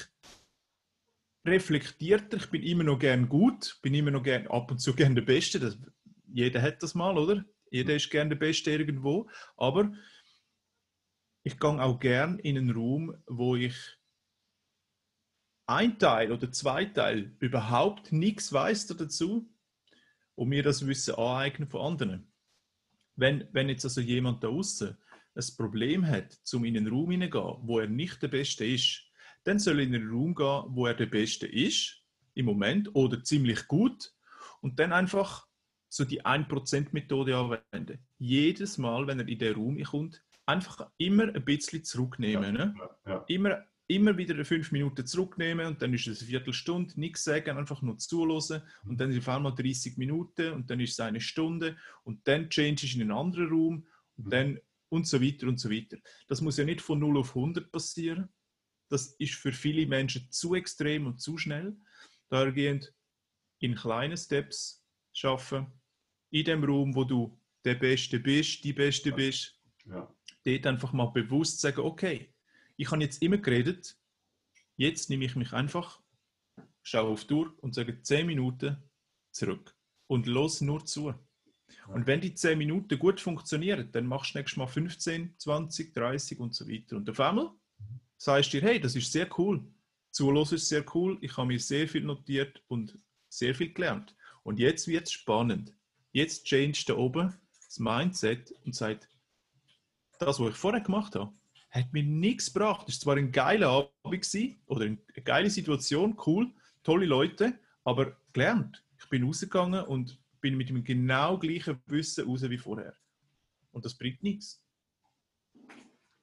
reflektierter, 1.47 2.37
ich 2.37 2.49
bin 2.49 2.61
immer 2.63 2.83
noch 2.83 2.99
gern 2.99 3.29
gut, 3.29 3.79
bin 3.81 3.93
immer 3.93 4.11
noch 4.11 4.23
gern, 4.23 4.47
ab 4.47 4.69
und 4.71 4.79
zu 4.79 4.93
gern 4.93 5.15
der 5.15 5.21
Beste. 5.21 5.59
Das, 5.59 5.77
jeder 6.27 6.61
hat 6.61 6.83
das 6.83 6.93
mal, 6.93 7.17
oder? 7.17 7.45
Jeder 7.71 7.95
ist 7.95 8.09
gerne 8.09 8.31
der 8.31 8.37
Beste 8.37 8.71
irgendwo. 8.71 9.29
Aber 9.55 9.93
ich 11.43 11.57
gehe 11.57 11.81
auch 11.81 11.99
gern 11.99 12.39
in 12.39 12.57
einen 12.57 12.71
Raum, 12.71 13.15
wo 13.27 13.55
ich 13.55 13.75
ein 15.67 15.99
Teil 15.99 16.31
oder 16.31 16.51
zwei 16.51 16.85
Teil 16.85 17.35
überhaupt 17.39 18.11
nichts 18.11 18.51
weiß 18.51 18.87
dazu 18.87 19.49
und 20.35 20.49
mir 20.49 20.63
das 20.63 20.85
Wissen 20.85 21.15
aneignen 21.15 21.69
von 21.69 21.81
anderen. 21.81 22.28
Wenn, 23.19 23.47
wenn 23.51 23.69
jetzt 23.69 23.83
also 23.83 24.01
jemand 24.01 24.43
da 24.43 24.47
außen 24.47 24.97
ein 25.35 25.43
Problem 25.57 26.07
hat, 26.07 26.39
um 26.53 26.65
in 26.65 26.77
einen 26.77 26.87
Raum 26.87 27.11
hineingehen, 27.11 27.57
wo 27.61 27.79
er 27.79 27.87
nicht 27.87 28.21
der 28.21 28.29
Beste 28.29 28.65
ist, 28.65 29.03
dann 29.43 29.59
soll 29.59 29.79
er 29.79 29.85
in 29.85 29.95
einen 29.95 30.09
Raum 30.09 30.35
gehen, 30.35 30.63
wo 30.69 30.85
er 30.85 30.93
der 30.93 31.05
Beste 31.05 31.47
ist, 31.47 32.01
im 32.33 32.45
Moment, 32.45 32.93
oder 32.93 33.23
ziemlich 33.23 33.67
gut, 33.67 34.13
und 34.61 34.79
dann 34.79 34.93
einfach 34.93 35.47
so 35.89 36.05
die 36.05 36.23
1%-Methode 36.23 37.35
anwenden. 37.35 37.99
Jedes 38.17 38.77
Mal, 38.77 39.07
wenn 39.07 39.19
er 39.19 39.27
in 39.27 39.39
den 39.39 39.55
Raum 39.55 39.83
kommt, 39.83 40.23
einfach 40.45 40.89
immer 40.97 41.23
ein 41.23 41.45
bisschen 41.45 41.83
zurücknehmen. 41.83 42.55
Ja, 42.55 42.65
ne? 42.65 42.75
ja. 43.05 43.25
Immer, 43.27 43.65
immer 43.89 44.15
wieder 44.17 44.45
fünf 44.45 44.71
Minuten 44.71 45.05
zurücknehmen 45.05 45.65
und 45.65 45.81
dann 45.81 45.93
ist 45.95 46.07
es 46.07 46.19
eine 46.19 46.29
Viertelstunde, 46.29 46.99
nichts 46.99 47.23
sagen, 47.23 47.57
einfach 47.57 47.81
nur 47.81 47.97
zuhören 47.97 48.61
und 48.85 49.01
dann 49.01 49.09
ist 49.09 49.17
es 49.17 49.27
auf 49.27 49.35
einmal 49.35 49.55
30 49.55 49.97
Minuten 49.97 50.53
und 50.53 50.69
dann 50.69 50.79
ist 50.79 50.91
es 50.91 50.99
eine 50.99 51.19
Stunde 51.19 51.75
und 52.03 52.25
dann 52.27 52.49
change 52.49 52.85
ich 52.85 52.95
in 52.95 53.01
einen 53.01 53.11
anderen 53.11 53.49
Raum 53.49 53.87
und 54.15 54.27
mhm. 54.27 54.29
dann 54.29 54.59
und 54.89 55.07
so 55.07 55.21
weiter 55.21 55.47
und 55.47 55.59
so 55.59 55.71
weiter. 55.71 55.97
Das 56.27 56.41
muss 56.41 56.57
ja 56.57 56.65
nicht 56.65 56.81
von 56.81 56.99
0 56.99 57.17
auf 57.17 57.35
100 57.35 57.71
passieren. 57.71 58.29
Das 58.89 59.07
ist 59.17 59.35
für 59.35 59.51
viele 59.51 59.85
Menschen 59.87 60.31
zu 60.31 60.55
extrem 60.55 61.07
und 61.07 61.19
zu 61.19 61.37
schnell. 61.37 61.75
Dahergehend 62.29 62.93
in 63.59 63.75
kleinen 63.75 64.17
Steps 64.17 64.83
schaffen, 65.13 65.67
in 66.31 66.45
dem 66.45 66.63
Raum, 66.63 66.95
wo 66.95 67.03
du 67.03 67.39
der 67.65 67.75
Beste 67.75 68.19
bist, 68.19 68.63
die 68.63 68.73
Beste 68.73 69.11
bist, 69.11 69.59
ja. 69.85 70.13
dort 70.43 70.67
einfach 70.67 70.93
mal 70.93 71.07
bewusst 71.07 71.59
sagen, 71.59 71.81
okay, 71.81 72.33
ich 72.79 72.91
habe 72.91 73.03
jetzt 73.03 73.21
immer 73.21 73.37
geredet, 73.37 73.97
jetzt 74.77 75.09
nehme 75.09 75.25
ich 75.25 75.35
mich 75.35 75.51
einfach, 75.51 76.01
schaue 76.81 77.09
auf 77.09 77.25
die 77.25 77.33
Uhr 77.33 77.53
und 77.59 77.75
sage 77.75 78.01
10 78.01 78.25
Minuten 78.25 78.77
zurück 79.31 79.75
und 80.07 80.27
los 80.27 80.61
nur 80.61 80.85
zu. 80.85 81.13
Und 81.89 82.07
wenn 82.07 82.21
die 82.21 82.33
10 82.33 82.57
Minuten 82.57 82.97
gut 82.97 83.19
funktionieren, 83.19 83.91
dann 83.91 84.05
machst 84.05 84.33
du 84.33 84.37
nächstes 84.37 84.57
Mal 84.57 84.67
15, 84.67 85.37
20, 85.37 85.93
30 85.93 86.39
und 86.39 86.55
so 86.55 86.69
weiter. 86.69 86.95
Und 86.95 87.09
auf 87.09 87.19
einmal 87.19 87.51
sagst 88.15 88.53
du 88.53 88.61
dir, 88.61 88.67
hey, 88.67 88.79
das 88.79 88.95
ist 88.95 89.11
sehr 89.11 89.27
cool. 89.37 89.61
Zuhören 90.11 90.55
ist 90.55 90.69
sehr 90.69 90.85
cool. 90.95 91.17
Ich 91.19 91.35
habe 91.35 91.47
mir 91.47 91.59
sehr 91.59 91.85
viel 91.85 92.05
notiert 92.05 92.63
und 92.69 92.97
sehr 93.27 93.53
viel 93.53 93.73
gelernt. 93.73 94.15
Und 94.43 94.57
jetzt 94.57 94.87
wird 94.87 95.07
es 95.07 95.11
spannend. 95.11 95.75
Jetzt 96.13 96.45
change 96.45 96.85
da 96.87 96.95
oben 96.95 97.35
das 97.65 97.77
Mindset 97.77 98.53
und 98.63 98.73
sagt, 98.73 99.09
das, 100.17 100.39
was 100.39 100.49
ich 100.51 100.55
vorher 100.55 100.81
gemacht 100.81 101.15
habe, 101.15 101.33
hat 101.69 101.93
mir 101.93 102.03
nichts 102.03 102.53
gebracht. 102.53 102.89
Es 102.89 102.95
war 103.05 103.13
zwar 103.13 103.17
ein 103.17 103.31
geiler 103.31 103.69
Abend 103.69 104.57
oder 104.67 104.85
eine 104.85 104.97
geile 105.23 105.49
Situation, 105.49 106.17
cool, 106.25 106.51
tolle 106.83 107.05
Leute, 107.05 107.57
aber 107.83 108.17
gelernt. 108.33 108.83
Ich 108.97 109.07
bin 109.09 109.23
rausgegangen 109.23 109.85
und 109.85 110.19
bin 110.41 110.57
mit 110.57 110.69
dem 110.69 110.83
genau 110.83 111.37
gleichen 111.37 111.81
Wissen 111.87 112.27
raus 112.27 112.49
wie 112.49 112.57
vorher. 112.57 112.95
Und 113.71 113.85
das 113.85 113.95
bringt 113.95 114.23
nichts. 114.23 114.63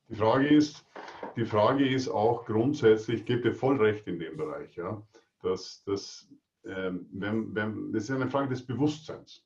Die 0.08 0.14
Frage 0.14 0.48
ist, 0.48 0.84
die 1.36 1.44
Frage 1.44 1.88
ist 1.88 2.08
auch 2.08 2.44
grundsätzlich, 2.44 3.20
ich 3.20 3.26
gebe 3.26 3.42
dir 3.42 3.54
voll 3.54 3.76
recht 3.76 4.06
in 4.06 4.18
dem 4.18 4.36
Bereich, 4.36 4.76
ja, 4.76 5.02
dass, 5.42 5.82
dass 5.84 6.28
ähm, 6.64 7.06
wenn, 7.12 7.54
wenn, 7.54 7.92
das 7.92 8.04
ist 8.04 8.10
eine 8.10 8.30
Frage 8.30 8.50
des 8.50 8.64
Bewusstseins. 8.64 9.44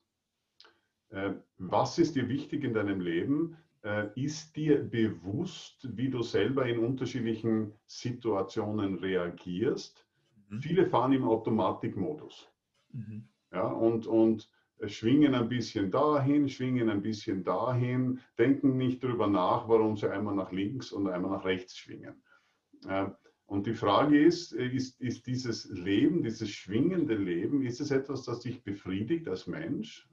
Äh, 1.11 1.33
was 1.59 1.99
ist 1.99 2.15
dir 2.15 2.29
wichtig 2.29 2.65
in 2.65 2.75
deinem 2.75 3.01
Leben? 3.01 3.57
Äh, 3.83 4.09
ist 4.15 4.57
dir 4.57 4.83
bewusst, 4.83 5.89
wie 5.97 6.11
du 6.11 6.23
selber 6.23 6.67
in 6.67 6.81
unterschiedlichen 6.81 7.73
Situationen 7.87 8.99
reagierst? 8.99 10.07
Mhm. 10.49 10.61
Viele 10.61 10.87
fahren 10.87 11.13
im 11.13 11.25
Automatikmodus. 11.25 12.51
Mhm. 12.93 13.29
Ja, 13.53 13.67
und, 13.67 14.07
und 14.07 14.51
schwingen 14.87 15.35
ein 15.35 15.49
bisschen 15.49 15.91
dahin, 15.91 16.49
schwingen 16.49 16.89
ein 16.89 17.03
bisschen 17.03 17.43
dahin, 17.43 18.21
denken 18.39 18.77
nicht 18.77 19.03
darüber 19.03 19.27
nach, 19.27 19.69
warum 19.69 19.97
sie 19.97 20.11
einmal 20.11 20.35
nach 20.35 20.53
links 20.53 20.93
und 20.93 21.09
einmal 21.09 21.33
nach 21.33 21.45
rechts 21.45 21.77
schwingen. 21.77 22.23
Und 23.47 23.67
die 23.67 23.75
Frage 23.75 24.25
ist, 24.25 24.53
ist, 24.53 25.01
ist 25.01 25.27
dieses 25.27 25.69
Leben, 25.71 26.23
dieses 26.23 26.51
schwingende 26.51 27.17
Leben, 27.17 27.63
ist 27.63 27.81
es 27.81 27.91
etwas, 27.91 28.23
das 28.23 28.41
dich 28.41 28.63
befriedigt 28.63 29.29
als 29.29 29.47
Mensch? 29.47 30.09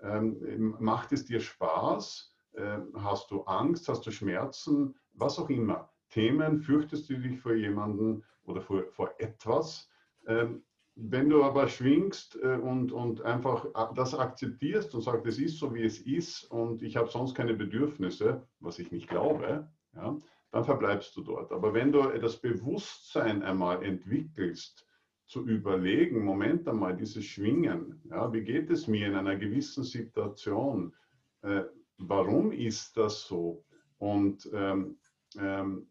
Ähm, 0.00 0.74
macht 0.80 1.12
es 1.12 1.26
dir 1.26 1.38
Spaß? 1.40 2.31
Ähm, 2.56 2.92
hast 2.94 3.30
du 3.30 3.42
Angst? 3.42 3.88
Hast 3.88 4.06
du 4.06 4.10
Schmerzen? 4.10 4.94
Was 5.14 5.38
auch 5.38 5.50
immer. 5.50 5.90
Themen, 6.10 6.60
fürchtest 6.60 7.08
du 7.08 7.18
dich 7.18 7.40
vor 7.40 7.54
jemandem 7.54 8.22
oder 8.44 8.60
vor, 8.60 8.84
vor 8.92 9.14
etwas? 9.18 9.88
Ähm, 10.26 10.62
wenn 10.94 11.30
du 11.30 11.42
aber 11.42 11.68
schwingst 11.68 12.38
äh, 12.42 12.56
und, 12.56 12.92
und 12.92 13.22
einfach 13.22 13.64
äh, 13.64 13.94
das 13.94 14.14
akzeptierst 14.14 14.94
und 14.94 15.00
sagst, 15.00 15.26
es 15.26 15.38
ist 15.38 15.58
so, 15.58 15.74
wie 15.74 15.84
es 15.84 16.00
ist 16.00 16.44
und 16.44 16.82
ich 16.82 16.96
habe 16.96 17.08
sonst 17.08 17.34
keine 17.34 17.54
Bedürfnisse, 17.54 18.46
was 18.60 18.78
ich 18.78 18.92
nicht 18.92 19.08
glaube, 19.08 19.70
ja, 19.94 20.16
dann 20.50 20.64
verbleibst 20.64 21.16
du 21.16 21.22
dort. 21.22 21.50
Aber 21.50 21.72
wenn 21.72 21.92
du 21.92 22.02
das 22.18 22.36
Bewusstsein 22.36 23.42
einmal 23.42 23.82
entwickelst, 23.82 24.86
zu 25.24 25.46
überlegen, 25.46 26.24
Moment 26.24 26.68
einmal, 26.68 26.94
dieses 26.94 27.24
Schwingen, 27.24 28.02
ja, 28.10 28.30
wie 28.34 28.42
geht 28.42 28.68
es 28.68 28.86
mir 28.86 29.06
in 29.06 29.14
einer 29.14 29.36
gewissen 29.36 29.82
Situation? 29.82 30.94
Äh, 31.40 31.62
warum 31.98 32.52
ist 32.52 32.96
das 32.96 33.26
so? 33.26 33.64
Und 33.98 34.48
ähm, 34.52 34.98
ähm, 35.38 35.86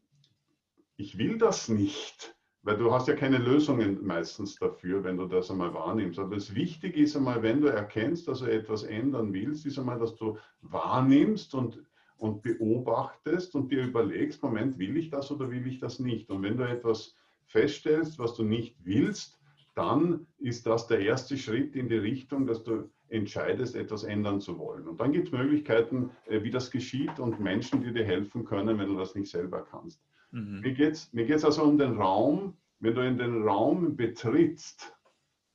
ich 0.97 1.17
will 1.17 1.37
das 1.37 1.69
nicht. 1.69 2.35
Weil 2.63 2.77
du 2.77 2.93
hast 2.93 3.07
ja 3.07 3.15
keine 3.15 3.39
Lösungen 3.39 4.05
meistens 4.05 4.55
dafür, 4.55 5.03
wenn 5.03 5.17
du 5.17 5.25
das 5.25 5.49
einmal 5.49 5.73
wahrnimmst. 5.73 6.19
Aber 6.19 6.35
das 6.35 6.53
Wichtige 6.53 7.01
ist 7.01 7.15
einmal, 7.15 7.41
wenn 7.41 7.59
du 7.59 7.67
erkennst, 7.67 8.27
dass 8.27 8.39
du 8.39 8.45
etwas 8.45 8.83
ändern 8.83 9.33
willst, 9.33 9.65
ist 9.65 9.79
einmal, 9.79 9.97
dass 9.97 10.15
du 10.15 10.37
wahrnimmst 10.61 11.55
und, 11.55 11.81
und 12.17 12.43
beobachtest 12.43 13.55
und 13.55 13.71
dir 13.71 13.83
überlegst, 13.83 14.43
Moment, 14.43 14.77
will 14.77 14.95
ich 14.95 15.09
das 15.09 15.31
oder 15.31 15.49
will 15.49 15.65
ich 15.65 15.79
das 15.79 15.97
nicht? 15.97 16.29
Und 16.29 16.43
wenn 16.43 16.57
du 16.57 16.67
etwas 16.67 17.15
feststellst, 17.47 18.19
was 18.19 18.35
du 18.35 18.43
nicht 18.43 18.75
willst, 18.83 19.39
dann 19.73 20.27
ist 20.37 20.67
das 20.67 20.85
der 20.85 20.99
erste 20.99 21.37
Schritt 21.37 21.75
in 21.75 21.89
die 21.89 21.97
Richtung, 21.97 22.45
dass 22.45 22.63
du 22.63 22.91
entscheidest, 23.11 23.75
etwas 23.75 24.03
ändern 24.03 24.39
zu 24.39 24.57
wollen. 24.57 24.87
Und 24.87 24.99
dann 24.99 25.11
gibt 25.11 25.27
es 25.27 25.33
Möglichkeiten, 25.33 26.11
äh, 26.27 26.43
wie 26.43 26.49
das 26.49 26.71
geschieht 26.71 27.19
und 27.19 27.39
Menschen, 27.39 27.81
die 27.81 27.93
dir 27.93 28.05
helfen 28.05 28.45
können, 28.45 28.79
wenn 28.79 28.87
du 28.87 28.97
das 28.97 29.15
nicht 29.15 29.29
selber 29.29 29.65
kannst. 29.69 30.01
Mhm. 30.31 30.61
Mir 30.61 30.73
geht 30.73 30.93
es 30.93 31.13
mir 31.13 31.25
geht's 31.25 31.45
also 31.45 31.63
um 31.63 31.77
den 31.77 31.97
Raum, 31.97 32.57
wenn 32.79 32.95
du 32.95 33.05
in 33.05 33.17
den 33.17 33.43
Raum 33.43 33.95
betrittst, 33.95 34.97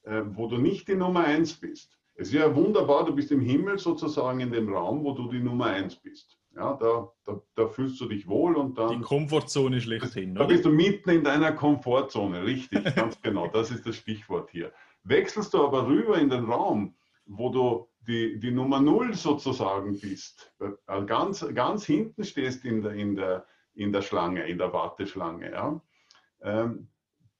äh, 0.02 0.22
wo 0.26 0.46
du 0.46 0.58
nicht 0.58 0.88
die 0.88 0.94
Nummer 0.96 1.24
eins 1.24 1.54
bist. 1.54 1.98
Es 2.14 2.28
ist 2.28 2.34
ja 2.34 2.54
wunderbar, 2.54 3.04
du 3.04 3.14
bist 3.14 3.30
im 3.32 3.40
Himmel 3.40 3.78
sozusagen 3.78 4.40
in 4.40 4.50
dem 4.50 4.72
Raum, 4.72 5.04
wo 5.04 5.12
du 5.12 5.28
die 5.28 5.40
Nummer 5.40 5.66
eins 5.66 5.96
bist. 5.96 6.38
Ja, 6.54 6.74
da, 6.74 7.12
da, 7.24 7.42
da 7.54 7.68
fühlst 7.68 8.00
du 8.00 8.06
dich 8.06 8.26
wohl 8.26 8.56
und 8.56 8.78
dann. 8.78 8.98
Die 8.98 9.00
Komfortzone 9.04 9.78
schlechthin. 9.82 10.34
Da 10.34 10.44
bist 10.44 10.64
du 10.64 10.70
mitten 10.70 11.10
in 11.10 11.22
deiner 11.22 11.52
Komfortzone, 11.52 12.44
richtig, 12.44 12.82
ganz 12.94 13.20
genau. 13.22 13.48
Das 13.48 13.70
ist 13.70 13.86
das 13.86 13.96
Stichwort 13.96 14.50
hier. 14.50 14.72
Wechselst 15.04 15.52
du 15.52 15.62
aber 15.62 15.86
rüber 15.86 16.18
in 16.18 16.30
den 16.30 16.46
Raum, 16.46 16.95
wo 17.26 17.50
du 17.50 17.88
die, 18.06 18.38
die 18.38 18.50
Nummer 18.50 18.80
Null 18.80 19.14
sozusagen 19.14 19.98
bist, 20.00 20.52
äh, 20.60 21.04
ganz, 21.04 21.46
ganz 21.54 21.84
hinten 21.84 22.24
stehst 22.24 22.64
in 22.64 22.82
der, 22.82 22.92
in 22.92 23.16
der, 23.16 23.46
in 23.74 23.92
der 23.92 24.02
Schlange, 24.02 24.46
in 24.46 24.58
der 24.58 24.72
Warteschlange. 24.72 25.50
Ja? 25.50 25.80
Ähm, 26.42 26.88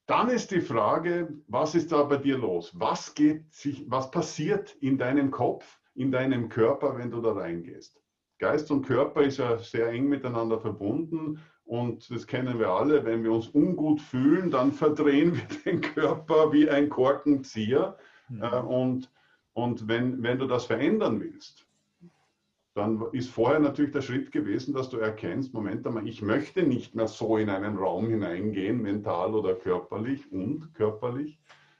dann 0.05 0.29
ist 0.29 0.51
die 0.51 0.61
Frage, 0.61 1.33
was 1.47 1.75
ist 1.75 1.91
da 1.91 2.03
bei 2.03 2.17
dir 2.17 2.37
los? 2.37 2.71
Was, 2.75 3.13
geht 3.13 3.53
sich, 3.53 3.89
was 3.89 4.11
passiert 4.11 4.75
in 4.79 4.97
deinem 4.97 5.31
Kopf, 5.31 5.79
in 5.95 6.11
deinem 6.11 6.49
Körper, 6.49 6.97
wenn 6.97 7.11
du 7.11 7.21
da 7.21 7.33
reingehst? 7.33 8.01
Geist 8.39 8.69
und 8.71 8.85
Körper 8.85 9.23
ist 9.23 9.37
ja 9.37 9.57
sehr 9.57 9.89
eng 9.89 10.07
miteinander 10.07 10.59
verbunden 10.59 11.41
und 11.65 12.09
das 12.09 12.27
kennen 12.27 12.59
wir 12.59 12.69
alle. 12.69 13.03
Wenn 13.03 13.23
wir 13.23 13.33
uns 13.33 13.49
ungut 13.49 13.99
fühlen, 13.99 14.51
dann 14.51 14.71
verdrehen 14.71 15.35
wir 15.35 15.47
den 15.65 15.81
Körper 15.81 16.53
wie 16.53 16.69
ein 16.69 16.87
Korkenzieher. 16.89 17.97
Mhm. 18.29 18.43
Und 18.43 19.11
und 19.57 19.87
wenn, 19.87 20.21
wenn 20.21 20.37
du 20.37 20.45
das 20.45 20.65
verändern 20.65 21.19
willst, 21.19 21.65
dann 22.75 23.03
ist 23.11 23.31
vorher 23.31 23.59
natürlich 23.59 23.91
der 23.91 24.03
Schritt 24.03 24.31
gewesen, 24.31 24.71
dass 24.71 24.91
du 24.91 24.97
erkennst, 24.97 25.51
Moment 25.51 25.87
einmal, 25.87 26.07
ich 26.07 26.21
möchte 26.21 26.61
nicht 26.61 26.93
mehr 26.93 27.07
so 27.07 27.37
in 27.37 27.49
einen 27.49 27.75
Raum 27.75 28.07
hineingehen, 28.07 28.79
mental 28.83 29.33
oder 29.33 29.55
körperlich 29.55 30.31
und 30.31 30.75
körperlich, 30.75 31.39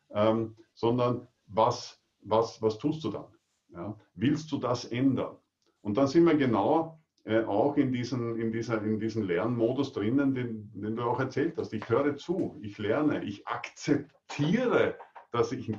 ähm, 0.09 0.55
sondern 0.73 1.27
was, 1.45 2.01
was, 2.21 2.59
was 2.63 2.79
tust 2.79 3.03
du 3.03 3.11
dann? 3.11 3.27
Ja? 3.69 3.95
Willst 4.15 4.51
du 4.51 4.57
das 4.57 4.85
ändern? 4.85 5.35
Und 5.81 5.97
dann 5.97 6.07
sind 6.07 6.25
wir 6.25 6.33
genau 6.33 6.99
äh, 7.25 7.43
auch 7.43 7.77
in 7.77 7.91
diesen, 7.91 8.39
in, 8.39 8.51
dieser, 8.51 8.81
in 8.81 8.99
diesen 8.99 9.21
Lernmodus 9.21 9.93
drinnen, 9.93 10.33
den, 10.33 10.71
den 10.73 10.95
du 10.95 11.03
auch 11.03 11.19
erzählt 11.19 11.59
hast. 11.59 11.73
Ich 11.73 11.87
höre 11.87 12.17
zu, 12.17 12.57
ich 12.63 12.79
lerne, 12.79 13.23
ich 13.23 13.47
akzeptiere, 13.47 14.95
dass 15.31 15.51
ich 15.51 15.71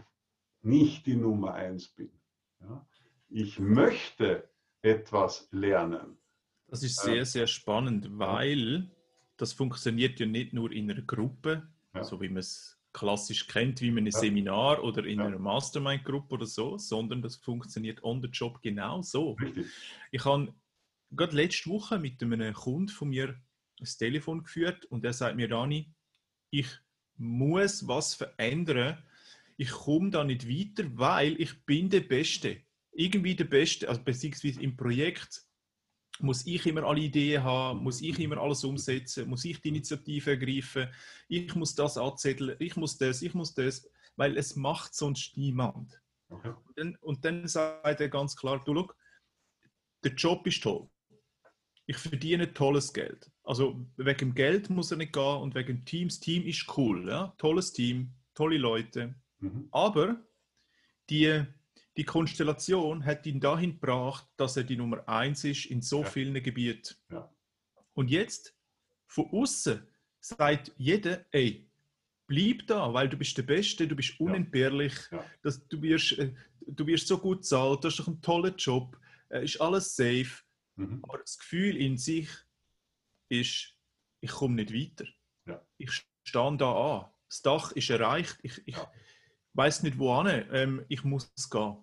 nicht 0.62 1.06
die 1.06 1.16
Nummer 1.16 1.54
eins 1.54 1.88
bin. 1.88 2.10
Ja? 2.60 2.86
Ich 3.28 3.58
möchte 3.58 4.48
etwas 4.82 5.48
lernen. 5.50 6.18
Das 6.68 6.82
ist 6.82 7.00
sehr, 7.00 7.24
sehr 7.24 7.46
spannend, 7.46 8.18
weil 8.18 8.90
das 9.36 9.52
funktioniert 9.52 10.20
ja 10.20 10.26
nicht 10.26 10.52
nur 10.52 10.72
in 10.72 10.90
einer 10.90 11.02
Gruppe, 11.02 11.68
ja. 11.94 12.04
so 12.04 12.20
wie 12.20 12.28
man 12.28 12.38
es 12.38 12.78
klassisch 12.92 13.46
kennt, 13.46 13.80
wie 13.80 13.90
man 13.90 14.04
ein 14.04 14.10
ja. 14.10 14.18
Seminar 14.18 14.82
oder 14.82 15.04
in 15.04 15.20
ja. 15.20 15.26
einer 15.26 15.38
Mastermind-Gruppe 15.38 16.34
oder 16.34 16.46
so, 16.46 16.78
sondern 16.78 17.22
das 17.22 17.36
funktioniert 17.36 18.02
on 18.02 18.20
the 18.20 18.28
job 18.28 18.60
genau 18.62 19.02
so. 19.02 19.32
Richtig. 19.32 19.66
Ich 20.10 20.24
habe 20.24 20.54
gerade 21.10 21.36
letzte 21.36 21.70
Woche 21.70 21.98
mit 21.98 22.22
einem 22.22 22.52
Kunden 22.54 22.88
von 22.88 23.08
mir 23.08 23.40
das 23.78 23.96
Telefon 23.96 24.42
geführt 24.42 24.84
und 24.86 25.04
er 25.04 25.12
sagt 25.12 25.36
mir, 25.36 25.48
Dani, 25.48 25.94
ich 26.50 26.68
muss 27.16 27.86
was 27.86 28.14
verändern. 28.14 28.98
Ich 29.58 29.70
komme 29.70 30.10
da 30.10 30.24
nicht 30.24 30.48
weiter, 30.48 30.88
weil 30.94 31.38
ich 31.40 31.64
bin 31.66 31.90
der 31.90 32.00
Beste. 32.00 32.62
Irgendwie 32.92 33.34
der 33.34 33.44
Beste, 33.44 33.88
also 33.88 34.02
beziehungsweise 34.02 34.62
im 34.62 34.76
Projekt 34.76 35.44
muss 36.20 36.46
ich 36.46 36.64
immer 36.66 36.84
alle 36.84 37.00
Ideen 37.00 37.42
haben, 37.42 37.82
muss 37.82 38.00
ich 38.00 38.18
immer 38.18 38.38
alles 38.38 38.64
umsetzen, 38.64 39.28
muss 39.28 39.44
ich 39.44 39.60
die 39.60 39.68
Initiative 39.68 40.30
ergreifen, 40.30 40.88
ich 41.28 41.54
muss 41.54 41.74
das 41.74 41.98
anzetteln, 41.98 42.56
ich 42.58 42.76
muss 42.76 42.98
das, 42.98 43.22
ich 43.22 43.34
muss 43.34 43.54
das, 43.54 43.88
weil 44.16 44.36
es 44.36 44.56
macht 44.56 44.94
sonst 44.94 45.36
niemand. 45.36 46.00
Okay. 46.28 46.50
Und, 46.50 46.78
dann, 46.78 46.96
und 46.96 47.24
dann 47.24 47.48
sagt 47.48 48.00
er 48.00 48.08
ganz 48.08 48.36
klar, 48.36 48.62
du 48.64 48.74
schau, 48.74 48.92
der 50.04 50.14
Job 50.14 50.46
ist 50.46 50.62
toll. 50.62 50.88
Ich 51.86 51.96
verdiene 51.96 52.52
tolles 52.52 52.92
Geld. 52.92 53.30
Also 53.42 53.86
wegen 53.96 54.18
dem 54.18 54.34
Geld 54.34 54.70
muss 54.70 54.90
er 54.90 54.98
nicht 54.98 55.12
gehen 55.12 55.40
und 55.40 55.54
wegen 55.54 55.78
dem 55.78 55.84
Team. 55.84 56.08
Das 56.08 56.20
Team 56.20 56.44
ist 56.44 56.66
cool, 56.76 57.08
ja? 57.08 57.34
tolles 57.38 57.72
Team, 57.72 58.14
tolle 58.34 58.58
Leute. 58.58 59.14
Mhm. 59.40 59.68
Aber 59.70 60.24
die 61.10 61.46
die 61.98 62.04
Konstellation 62.04 63.04
hat 63.04 63.26
ihn 63.26 63.40
dahin 63.40 63.72
gebracht, 63.72 64.24
dass 64.36 64.56
er 64.56 64.62
die 64.62 64.76
Nummer 64.76 65.06
eins 65.08 65.42
ist 65.42 65.66
in 65.66 65.82
so 65.82 66.02
ja. 66.02 66.08
vielen 66.08 66.40
Gebieten. 66.44 66.94
Ja. 67.10 67.28
Und 67.92 68.08
jetzt, 68.08 68.54
von 69.08 69.28
außen, 69.32 69.84
sagt 70.20 70.70
jeder, 70.76 71.26
ey, 71.32 71.68
bleib 72.28 72.68
da, 72.68 72.94
weil 72.94 73.08
du 73.08 73.16
bist 73.16 73.36
der 73.36 73.42
Beste, 73.42 73.88
du 73.88 73.96
bist 73.96 74.20
unentbehrlich, 74.20 74.94
ja. 75.10 75.24
Dass 75.42 75.66
du, 75.66 75.82
wirst, 75.82 76.12
äh, 76.18 76.32
du 76.68 76.86
wirst 76.86 77.08
so 77.08 77.18
gut 77.18 77.44
zahlt, 77.44 77.82
du 77.82 77.88
hast 77.88 77.98
doch 77.98 78.06
einen 78.06 78.22
tollen 78.22 78.54
Job, 78.56 78.96
äh, 79.30 79.42
ist 79.42 79.60
alles 79.60 79.96
safe. 79.96 80.44
Mhm. 80.76 81.00
Aber 81.02 81.18
das 81.18 81.36
Gefühl 81.36 81.76
in 81.76 81.98
sich 81.98 82.28
ist, 83.28 83.74
ich 84.20 84.30
komme 84.30 84.54
nicht 84.54 84.72
weiter. 84.72 85.10
Ja. 85.46 85.66
Ich 85.78 85.90
stehe 86.22 86.56
da 86.56 87.00
an. 87.00 87.10
Das 87.28 87.42
Dach 87.42 87.72
ist 87.72 87.90
erreicht. 87.90 88.38
Ich, 88.42 88.62
ich 88.66 88.76
ja. 88.76 88.92
Weiß 89.54 89.82
nicht, 89.82 89.98
wohin. 89.98 90.44
Ähm, 90.52 90.84
ich 90.88 91.04
muss 91.04 91.32
gehen. 91.50 91.76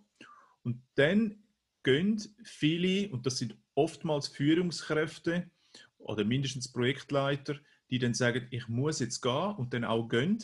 Und 0.63 0.81
dann 0.95 1.43
gehen 1.83 2.21
viele, 2.43 3.09
und 3.11 3.25
das 3.25 3.37
sind 3.37 3.57
oftmals 3.75 4.27
Führungskräfte 4.27 5.49
oder 5.97 6.23
mindestens 6.23 6.71
Projektleiter, 6.71 7.55
die 7.89 7.99
dann 7.99 8.13
sagen, 8.13 8.47
ich 8.49 8.67
muss 8.67 8.99
jetzt 8.99 9.21
gehen 9.21 9.55
und 9.55 9.73
dann 9.73 9.83
auch 9.83 10.07
gehen, 10.07 10.43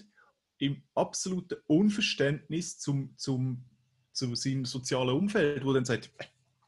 im 0.59 0.83
absoluten 0.93 1.57
Unverständnis 1.65 2.77
zum, 2.77 3.17
zum, 3.17 3.65
zu 4.11 4.35
seinem 4.35 4.65
sozialen 4.65 5.15
Umfeld, 5.15 5.65
wo 5.65 5.73
dann 5.73 5.85
sagt, 5.85 6.11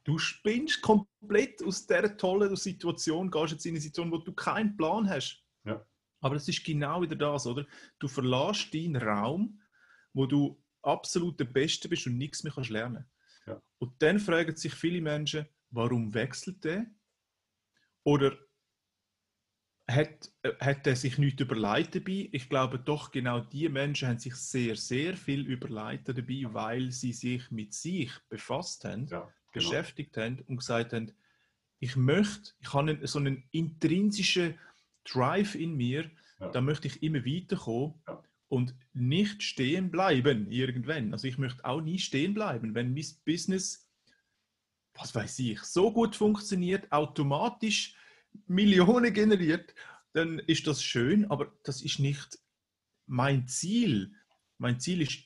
du 0.03 0.17
spinnst 0.17 0.81
komplett 0.81 1.63
aus 1.63 1.85
dieser 1.85 2.17
tollen 2.17 2.55
Situation, 2.55 3.29
gehst 3.29 3.53
jetzt 3.53 3.65
in 3.65 3.73
eine 3.73 3.81
Situation, 3.81 4.11
wo 4.11 4.17
du 4.17 4.33
keinen 4.33 4.75
Plan 4.75 5.07
hast. 5.07 5.43
Ja. 5.63 5.85
Aber 6.21 6.35
das 6.35 6.47
ist 6.47 6.63
genau 6.63 7.01
wieder 7.01 7.15
das, 7.15 7.45
oder? 7.45 7.67
Du 7.99 8.07
verlässt 8.07 8.73
deinen 8.73 8.95
Raum, 8.95 9.59
wo 10.13 10.25
du 10.25 10.63
absolut 10.83 11.39
der 11.39 11.45
Beste 11.45 11.89
bist 11.89 12.05
und 12.07 12.17
nichts 12.17 12.43
mehr 12.43 12.53
kannst 12.53 12.69
lernen. 12.69 13.05
Ja. 13.47 13.61
Und 13.79 14.01
dann 14.01 14.19
fragen 14.19 14.55
sich 14.55 14.73
viele 14.73 15.01
Menschen, 15.01 15.47
warum 15.71 16.13
wechselt 16.13 16.63
der? 16.63 16.85
Oder 18.03 18.37
hat, 19.89 20.31
hat 20.59 20.87
er 20.87 20.95
sich 20.95 21.17
nicht 21.17 21.39
überlegt 21.39 21.95
dabei? 21.95 22.29
Ich 22.31 22.47
glaube 22.47 22.79
doch, 22.79 23.11
genau 23.11 23.39
die 23.39 23.67
Menschen 23.67 24.07
haben 24.07 24.19
sich 24.19 24.35
sehr, 24.35 24.75
sehr 24.75 25.15
viel 25.17 25.45
überlegt 25.47 26.07
dabei, 26.07 26.43
weil 26.45 26.91
sie 26.91 27.13
sich 27.13 27.49
mit 27.51 27.73
sich 27.73 28.11
befasst 28.29 28.85
haben, 28.85 29.07
ja, 29.07 29.21
genau. 29.21 29.31
beschäftigt 29.53 30.15
haben 30.17 30.39
und 30.47 30.57
gesagt 30.57 30.93
haben, 30.93 31.11
ich 31.79 31.97
möchte, 31.97 32.53
ich 32.61 32.73
habe 32.73 33.05
so 33.07 33.19
einen 33.19 33.43
intrinsischen 33.51 34.57
Drive 35.03 35.55
in 35.55 35.75
mir, 35.75 36.09
ja. 36.39 36.49
da 36.49 36.61
möchte 36.61 36.87
ich 36.87 37.03
immer 37.03 37.25
weiterkommen. 37.25 38.01
Ja 38.07 38.23
und 38.53 38.75
nicht 38.93 39.41
stehen 39.41 39.89
bleiben 39.89 40.45
irgendwann. 40.51 41.11
Also 41.11 41.27
ich 41.27 41.39
möchte 41.39 41.65
auch 41.65 41.81
nie 41.81 41.97
stehen 41.97 42.35
bleiben, 42.35 42.75
wenn 42.75 42.93
mein 42.93 43.05
Business, 43.25 43.89
was 44.93 45.15
weiß 45.15 45.39
ich, 45.39 45.59
so 45.61 45.91
gut 45.91 46.15
funktioniert, 46.15 46.91
automatisch 46.91 47.95
Millionen 48.45 49.11
generiert, 49.11 49.73
dann 50.13 50.37
ist 50.37 50.67
das 50.67 50.83
schön, 50.83 51.25
aber 51.31 51.51
das 51.63 51.81
ist 51.81 51.97
nicht 51.97 52.37
mein 53.07 53.47
Ziel. 53.47 54.13
Mein 54.59 54.79
Ziel 54.79 55.01
ist 55.01 55.17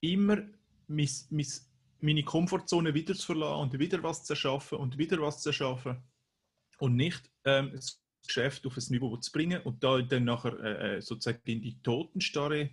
immer, 0.00 0.42
meine 0.88 2.24
Komfortzone 2.24 2.94
wieder 2.94 3.14
zu 3.14 3.26
verlassen 3.26 3.60
und 3.60 3.78
wieder 3.78 4.02
was 4.02 4.24
zu 4.24 4.32
erschaffen 4.32 4.78
und 4.78 4.98
wieder 4.98 5.20
was 5.20 5.40
zu 5.40 5.50
erschaffen 5.50 6.02
und 6.78 6.96
nicht 6.96 7.30
ähm, 7.44 7.78
Geschäft 8.26 8.66
auf 8.66 8.76
ein 8.76 8.84
Niveau 8.90 9.16
zu 9.16 9.32
bringen 9.32 9.62
und 9.62 9.82
da 9.82 10.00
dann 10.00 10.24
nachher 10.24 10.58
äh, 10.60 10.96
äh, 10.96 11.00
sozusagen 11.00 11.40
in 11.44 11.62
die 11.62 11.80
Totenstarre 11.82 12.70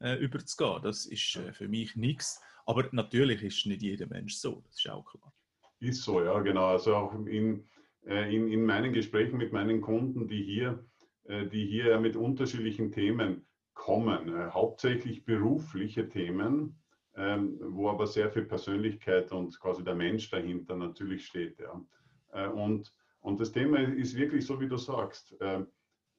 äh, 0.00 0.14
überzugehen. 0.16 0.82
Das 0.82 1.06
ist 1.06 1.36
äh, 1.36 1.52
für 1.52 1.68
mich 1.68 1.96
nichts. 1.96 2.40
Aber 2.66 2.88
natürlich 2.92 3.42
ist 3.42 3.66
nicht 3.66 3.82
jeder 3.82 4.06
Mensch 4.06 4.34
so, 4.34 4.62
das 4.66 4.76
ist 4.76 4.88
auch 4.88 5.04
klar. 5.04 5.32
Ist 5.80 6.02
so, 6.02 6.22
ja, 6.22 6.38
genau. 6.40 6.66
Also 6.66 6.96
auch 6.96 7.14
in, 7.26 7.64
äh, 8.06 8.34
in, 8.34 8.48
in 8.48 8.64
meinen 8.64 8.92
Gesprächen 8.92 9.36
mit 9.36 9.52
meinen 9.52 9.80
Kunden, 9.80 10.26
die 10.26 10.42
hier, 10.42 10.84
äh, 11.24 11.46
die 11.46 11.66
hier 11.66 12.00
mit 12.00 12.16
unterschiedlichen 12.16 12.90
Themen 12.90 13.46
kommen, 13.74 14.52
hauptsächlich 14.52 15.24
berufliche 15.24 16.08
Themen, 16.08 16.82
ähm, 17.14 17.58
wo 17.60 17.90
aber 17.90 18.06
sehr 18.06 18.30
viel 18.30 18.44
Persönlichkeit 18.44 19.30
und 19.32 19.60
quasi 19.60 19.84
der 19.84 19.94
Mensch 19.94 20.30
dahinter 20.30 20.76
natürlich 20.76 21.26
steht. 21.26 21.58
Ja. 21.60 22.48
und 22.48 22.92
und 23.26 23.40
das 23.40 23.50
Thema 23.50 23.80
ist 23.80 24.16
wirklich 24.16 24.46
so, 24.46 24.60
wie 24.60 24.68
du 24.68 24.76
sagst. 24.76 25.36
Ähm, 25.40 25.66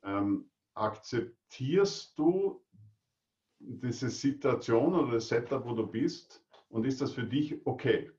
ähm, 0.04 0.50
akzeptierst 0.74 2.20
du 2.20 2.62
diese 3.60 4.10
Situation 4.10 4.94
oder 4.94 5.14
das 5.14 5.30
Setup, 5.30 5.66
wo 5.66 5.74
du 5.74 5.88
bist 5.88 6.46
und 6.68 6.86
ist 6.86 7.00
das 7.00 7.14
für 7.14 7.24
dich 7.24 7.66
okay? 7.66 8.12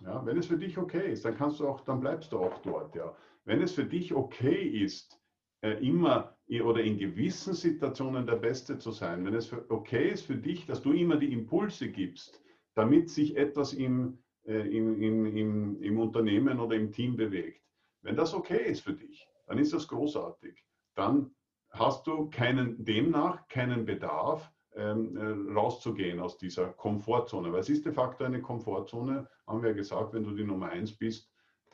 Ja, 0.00 0.24
wenn 0.24 0.38
es 0.38 0.46
für 0.46 0.56
dich 0.56 0.78
okay 0.78 1.12
ist, 1.12 1.26
dann 1.26 1.36
kannst 1.36 1.60
du 1.60 1.68
auch, 1.68 1.82
dann 1.82 2.00
bleibst 2.00 2.32
du 2.32 2.38
auch 2.38 2.62
dort. 2.62 2.96
Ja. 2.96 3.14
Wenn 3.44 3.60
es 3.60 3.74
für 3.74 3.84
dich 3.84 4.14
okay 4.14 4.68
ist, 4.82 5.20
äh, 5.60 5.86
immer 5.86 6.34
oder 6.64 6.82
in 6.82 6.96
gewissen 6.96 7.52
Situationen 7.52 8.26
der 8.26 8.36
Beste 8.36 8.78
zu 8.78 8.90
sein, 8.90 9.26
wenn 9.26 9.34
es 9.34 9.52
okay 9.68 10.08
ist 10.08 10.24
für 10.24 10.36
dich, 10.36 10.64
dass 10.64 10.80
du 10.80 10.92
immer 10.92 11.16
die 11.16 11.30
Impulse 11.30 11.90
gibst, 11.90 12.42
damit 12.74 13.10
sich 13.10 13.36
etwas 13.36 13.74
im, 13.74 14.18
äh, 14.46 14.66
im, 14.74 14.98
im, 14.98 15.26
im, 15.26 15.82
im 15.82 15.98
Unternehmen 15.98 16.58
oder 16.58 16.74
im 16.74 16.90
Team 16.90 17.16
bewegt, 17.16 17.63
wenn 18.04 18.16
das 18.16 18.34
okay 18.34 18.70
ist 18.70 18.82
für 18.82 18.92
dich, 18.92 19.26
dann 19.46 19.58
ist 19.58 19.72
das 19.72 19.88
großartig. 19.88 20.64
Dann 20.94 21.34
hast 21.70 22.06
du 22.06 22.30
keinen, 22.30 22.84
demnach 22.84 23.48
keinen 23.48 23.84
Bedarf, 23.84 24.52
ähm, 24.76 25.16
äh, 25.16 25.52
rauszugehen 25.52 26.20
aus 26.20 26.36
dieser 26.36 26.68
Komfortzone. 26.68 27.52
Weil 27.52 27.60
es 27.60 27.68
ist 27.68 27.86
de 27.86 27.92
facto 27.92 28.24
eine 28.24 28.42
Komfortzone, 28.42 29.28
haben 29.46 29.62
wir 29.62 29.72
gesagt, 29.72 30.12
wenn 30.12 30.24
du 30.24 30.32
die 30.32 30.44
Nummer 30.44 30.68
eins 30.68 30.92
bist, 30.96 31.30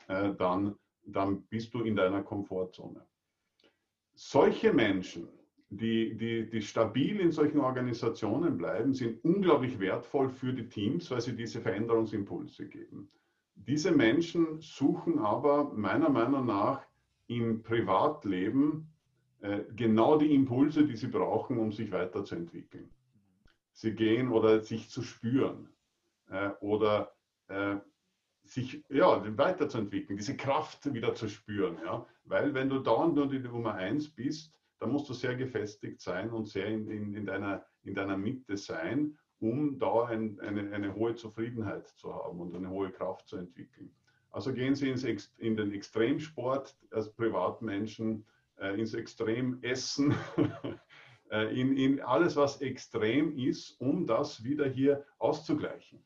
äh, 0.09 0.35
dann, 0.35 0.77
dann 1.03 1.43
bist 1.45 1.75
du 1.75 1.83
in 1.83 1.97
deiner 1.97 2.23
Komfortzone. 2.23 3.07
Solche 4.15 4.73
Menschen, 4.73 5.29
die, 5.71 6.17
die, 6.17 6.49
die 6.49 6.63
stabil 6.63 7.21
in 7.21 7.33
solchen 7.33 7.61
Organisationen 7.61 8.57
bleiben, 8.57 8.93
sind 8.93 9.25
unglaublich 9.25 9.79
wertvoll 9.79 10.29
für 10.29 10.53
die 10.53 10.69
Teams, 10.69 11.11
weil 11.11 11.21
sie 11.21 11.35
diese 11.35 11.61
Veränderungsimpulse 11.61 12.67
geben. 12.67 13.11
Diese 13.67 13.93
Menschen 13.93 14.61
suchen 14.61 15.19
aber 15.19 15.73
meiner 15.75 16.09
Meinung 16.09 16.47
nach 16.47 16.83
im 17.27 17.63
Privatleben 17.63 18.91
äh, 19.41 19.61
genau 19.77 20.19
die 20.19 20.35
Impulse, 20.35 20.87
die 20.87 20.97
sie 20.97 21.09
brauchen, 21.09 21.59
um 21.59 21.71
sich 21.71 21.93
weiterzuentwickeln. 21.93 22.91
Sie 23.73 23.95
gehen 23.95 24.31
oder 24.31 24.61
sich 24.61 24.89
zu 24.89 25.03
spüren 25.03 25.69
äh, 26.29 26.51
oder 26.61 27.13
äh, 27.49 27.77
sich 28.45 28.83
ja, 28.89 29.23
weiterzuentwickeln, 29.37 30.17
diese 30.17 30.37
Kraft 30.37 30.93
wieder 30.93 31.15
zu 31.15 31.29
spüren. 31.29 31.79
Ja? 31.85 32.07
Weil 32.25 32.55
wenn 32.55 32.69
du 32.69 32.81
dauernd 32.81 33.15
nur 33.15 33.29
die 33.29 33.39
Nummer 33.39 33.75
eins 33.75 34.09
bist, 34.09 34.53
dann 34.79 34.91
musst 34.91 35.09
du 35.09 35.13
sehr 35.13 35.37
gefestigt 35.37 36.01
sein 36.01 36.31
und 36.31 36.49
sehr 36.49 36.67
in, 36.67 36.91
in, 36.91 37.15
in, 37.15 37.27
deiner, 37.27 37.65
in 37.83 37.95
deiner 37.95 38.17
Mitte 38.17 38.57
sein 38.57 39.19
um 39.41 39.79
da 39.79 40.05
ein, 40.05 40.39
eine, 40.41 40.73
eine 40.73 40.95
hohe 40.95 41.15
Zufriedenheit 41.15 41.89
zu 41.89 42.15
haben 42.15 42.41
und 42.41 42.55
eine 42.55 42.71
hohe 42.71 42.91
Kraft 42.91 43.27
zu 43.27 43.37
entwickeln. 43.37 43.91
Also 44.31 44.53
gehen 44.53 44.75
Sie 44.75 44.89
ins, 44.89 45.05
in 45.39 45.57
den 45.57 45.73
Extremsport 45.73 46.77
als 46.91 47.13
Privatmenschen, 47.13 48.25
äh, 48.59 48.79
ins 48.79 48.95
Extremessen, 48.95 50.15
äh, 51.31 51.61
in, 51.61 51.77
in 51.77 52.01
alles, 52.01 52.37
was 52.37 52.61
extrem 52.61 53.37
ist, 53.37 53.81
um 53.81 54.07
das 54.07 54.45
wieder 54.45 54.69
hier 54.69 55.05
auszugleichen. 55.19 56.05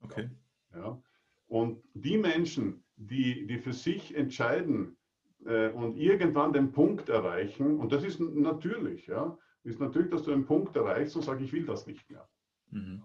Okay. 0.00 0.30
Ja. 0.74 1.00
Und 1.48 1.82
die 1.94 2.16
Menschen, 2.16 2.84
die, 2.96 3.46
die 3.46 3.58
für 3.58 3.72
sich 3.72 4.14
entscheiden 4.14 4.96
äh, 5.44 5.70
und 5.70 5.96
irgendwann 5.96 6.52
den 6.52 6.72
Punkt 6.72 7.08
erreichen, 7.08 7.78
und 7.78 7.92
das 7.92 8.04
ist 8.04 8.20
natürlich, 8.20 9.06
ja, 9.06 9.36
ist 9.64 9.80
natürlich, 9.80 10.10
dass 10.10 10.22
du 10.22 10.32
einen 10.32 10.46
Punkt 10.46 10.76
erreichst 10.76 11.16
und 11.16 11.22
sagst, 11.22 11.42
ich 11.42 11.52
will 11.52 11.66
das 11.66 11.86
nicht 11.86 12.08
mehr. 12.10 12.28
Mhm. 12.70 13.02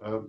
Äh, 0.00 0.20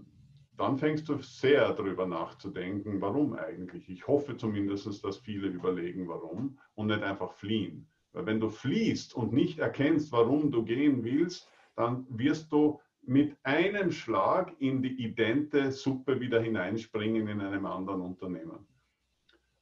dann 0.57 0.77
fängst 0.77 1.07
du 1.07 1.17
sehr 1.19 1.73
darüber 1.73 2.05
nachzudenken, 2.05 2.99
warum 2.99 3.33
eigentlich. 3.33 3.87
Ich 3.89 4.07
hoffe 4.07 4.35
zumindest, 4.35 5.03
dass 5.05 5.17
viele 5.17 5.47
überlegen, 5.47 6.07
warum 6.09 6.59
und 6.75 6.87
nicht 6.87 7.01
einfach 7.01 7.31
fliehen. 7.33 7.87
Weil 8.11 8.25
wenn 8.25 8.39
du 8.39 8.49
fliehst 8.49 9.15
und 9.15 9.31
nicht 9.31 9.59
erkennst, 9.59 10.11
warum 10.11 10.51
du 10.51 10.63
gehen 10.63 11.03
willst, 11.03 11.49
dann 11.75 12.05
wirst 12.09 12.51
du 12.51 12.81
mit 13.03 13.37
einem 13.43 13.91
Schlag 13.91 14.53
in 14.59 14.81
die 14.81 15.01
idente 15.01 15.71
Suppe 15.71 16.19
wieder 16.19 16.41
hineinspringen 16.41 17.27
in 17.27 17.39
einem 17.39 17.65
anderen 17.65 18.01
Unternehmen. 18.01 18.67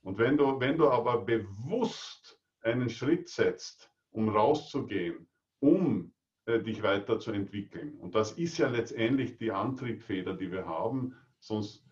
Und 0.01 0.17
wenn 0.17 0.37
du, 0.37 0.59
wenn 0.59 0.77
du 0.77 0.89
aber 0.89 1.23
bewusst 1.23 2.39
einen 2.61 2.89
Schritt 2.89 3.29
setzt, 3.29 3.91
um 4.11 4.29
rauszugehen, 4.29 5.27
um 5.59 6.11
äh, 6.47 6.59
dich 6.59 6.81
weiterzuentwickeln, 6.81 7.93
und 7.99 8.15
das 8.15 8.31
ist 8.31 8.57
ja 8.57 8.69
letztendlich 8.69 9.37
die 9.37 9.51
Antriebfeder, 9.51 10.33
die 10.33 10.51
wir 10.51 10.65
haben, 10.65 11.15
sonst, 11.39 11.85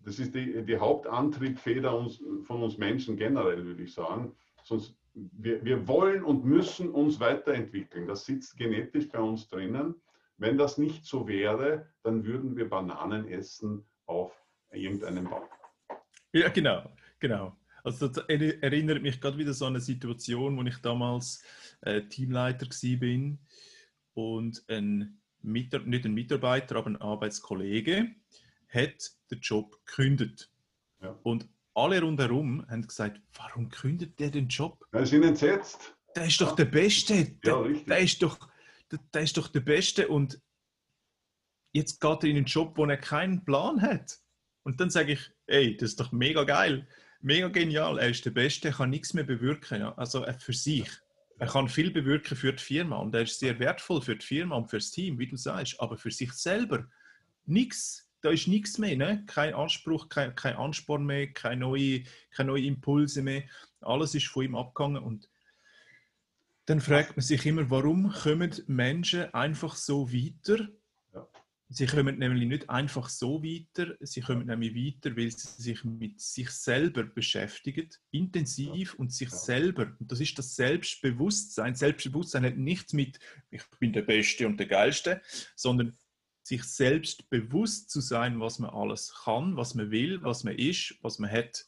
das 0.00 0.18
ist 0.18 0.34
die, 0.34 0.62
die 0.64 0.76
Hauptantriebfeder 0.76 1.96
uns, 1.96 2.22
von 2.42 2.62
uns 2.62 2.76
Menschen 2.76 3.16
generell, 3.16 3.64
würde 3.64 3.84
ich 3.84 3.94
sagen, 3.94 4.34
sonst 4.64 4.96
wir, 5.14 5.64
wir 5.64 5.86
wollen 5.86 6.24
und 6.24 6.44
müssen 6.44 6.90
uns 6.90 7.20
weiterentwickeln. 7.20 8.06
Das 8.06 8.24
sitzt 8.24 8.56
genetisch 8.56 9.08
bei 9.08 9.20
uns 9.20 9.48
drinnen. 9.48 9.94
Wenn 10.38 10.58
das 10.58 10.78
nicht 10.78 11.04
so 11.04 11.28
wäre, 11.28 11.86
dann 12.02 12.24
würden 12.24 12.56
wir 12.56 12.68
Bananen 12.68 13.28
essen 13.28 13.84
auf 14.06 14.32
irgendeinem 14.72 15.28
Baum. 15.28 15.44
Ja, 16.32 16.48
genau, 16.48 16.90
genau. 17.20 17.56
Also 17.84 18.08
das 18.08 18.24
erinnert 18.26 19.02
mich 19.02 19.20
gerade 19.20 19.38
wieder 19.38 19.52
so 19.52 19.66
an 19.66 19.74
eine 19.74 19.80
Situation, 19.80 20.56
wo 20.56 20.62
ich 20.62 20.78
damals 20.78 21.44
äh, 21.82 22.02
Teamleiter 22.02 22.66
bin 22.98 23.38
und 24.14 24.64
ein 24.68 25.20
Mitar 25.42 25.80
nicht 25.80 26.04
ein 26.04 26.14
Mitarbeiter, 26.14 26.76
aber 26.76 26.90
ein 26.90 27.00
Arbeitskollege 27.00 28.14
hat 28.68 29.10
den 29.30 29.40
Job 29.40 29.78
gekündigt. 29.84 30.50
Ja. 31.00 31.18
Und 31.22 31.48
alle 31.74 32.00
rundherum 32.00 32.66
haben 32.68 32.86
gesagt, 32.86 33.20
warum 33.34 33.68
kündet 33.68 34.18
der 34.18 34.30
den 34.30 34.48
Job? 34.48 34.84
Wir 34.92 35.06
sind 35.06 35.24
entsetzt. 35.24 35.94
Der 36.14 36.26
ist 36.26 36.40
doch 36.40 36.54
der 36.54 36.66
Beste. 36.66 37.24
Der, 37.44 37.52
ja, 37.52 37.60
richtig. 37.60 37.86
Der 37.86 37.98
ist 37.98 38.22
doch, 38.22 38.38
der, 38.90 38.98
der, 39.14 39.22
ist 39.22 39.36
doch 39.36 39.48
der 39.48 39.60
Beste 39.60 40.08
und 40.08 40.40
jetzt 41.72 42.00
geht 42.00 42.22
er 42.22 42.28
in 42.28 42.36
einen 42.36 42.46
Job, 42.46 42.76
wo 42.76 42.84
er 42.84 42.98
keinen 42.98 43.44
Plan 43.44 43.80
hat. 43.80 44.18
Und 44.62 44.80
dann 44.80 44.90
sage 44.90 45.12
ich, 45.12 45.30
ey, 45.46 45.76
das 45.76 45.90
ist 45.90 46.00
doch 46.00 46.12
mega 46.12 46.44
geil, 46.44 46.86
mega 47.20 47.48
genial. 47.48 47.98
Er 47.98 48.10
ist 48.10 48.24
der 48.24 48.30
Beste, 48.30 48.68
er 48.68 48.74
kann 48.74 48.90
nichts 48.90 49.14
mehr 49.14 49.24
bewirken. 49.24 49.82
Also 49.82 50.24
für 50.38 50.52
sich. 50.52 50.88
Er 51.42 51.48
kann 51.48 51.68
viel 51.68 51.90
bewirken 51.90 52.36
für 52.36 52.52
die 52.52 52.62
Firma 52.62 52.98
und 52.98 53.12
er 53.16 53.22
ist 53.22 53.40
sehr 53.40 53.58
wertvoll 53.58 54.00
für 54.00 54.14
die 54.14 54.24
Firma 54.24 54.54
und 54.54 54.70
fürs 54.70 54.92
Team, 54.92 55.18
wie 55.18 55.26
du 55.26 55.36
sagst, 55.36 55.74
aber 55.80 55.98
für 55.98 56.12
sich 56.12 56.32
selber 56.34 56.86
nichts 57.46 58.08
da 58.20 58.30
ist 58.30 58.46
nichts 58.46 58.78
mehr, 58.78 58.96
ne? 58.96 59.24
kein 59.26 59.52
Anspruch, 59.52 60.08
kein, 60.08 60.36
kein 60.36 60.54
Ansporn 60.54 61.04
mehr, 61.04 61.32
keine 61.32 61.62
neue, 61.62 62.04
keine 62.30 62.52
neue 62.52 62.66
Impulse 62.66 63.22
mehr. 63.22 63.42
Alles 63.80 64.14
ist 64.14 64.28
von 64.28 64.44
ihm 64.44 64.54
abgegangen 64.54 65.02
und 65.02 65.28
dann 66.66 66.80
fragt 66.80 67.16
man 67.16 67.24
sich 67.24 67.44
immer, 67.44 67.68
warum 67.68 68.12
kommen 68.12 68.54
Menschen 68.68 69.34
einfach 69.34 69.74
so 69.74 70.12
weiter? 70.12 70.68
Sie 71.74 71.86
kommen 71.86 72.18
nämlich 72.18 72.46
nicht 72.46 72.68
einfach 72.68 73.08
so 73.08 73.42
weiter, 73.42 73.94
sie 74.00 74.20
kommen 74.20 74.46
nämlich 74.46 74.74
weiter, 74.74 75.16
weil 75.16 75.30
sie 75.30 75.62
sich 75.62 75.84
mit 75.84 76.20
sich 76.20 76.50
selber 76.50 77.04
beschäftigen, 77.04 77.88
intensiv 78.10 78.94
und 78.94 79.12
sich 79.12 79.30
selber. 79.30 79.92
Und 79.98 80.12
das 80.12 80.20
ist 80.20 80.38
das 80.38 80.54
Selbstbewusstsein. 80.54 81.74
Selbstbewusstsein 81.74 82.44
hat 82.44 82.56
nichts 82.56 82.92
mit, 82.92 83.18
ich 83.50 83.62
bin 83.80 83.92
der 83.92 84.02
Beste 84.02 84.46
und 84.46 84.58
der 84.58 84.66
Geilste, 84.66 85.22
sondern 85.56 85.96
sich 86.42 86.64
selbst 86.64 87.30
bewusst 87.30 87.90
zu 87.90 88.00
sein, 88.00 88.40
was 88.40 88.58
man 88.58 88.70
alles 88.70 89.14
kann, 89.24 89.56
was 89.56 89.74
man 89.74 89.90
will, 89.90 90.22
was 90.22 90.44
man 90.44 90.56
ist, 90.56 90.96
was 91.02 91.18
man 91.18 91.30
hat. 91.30 91.66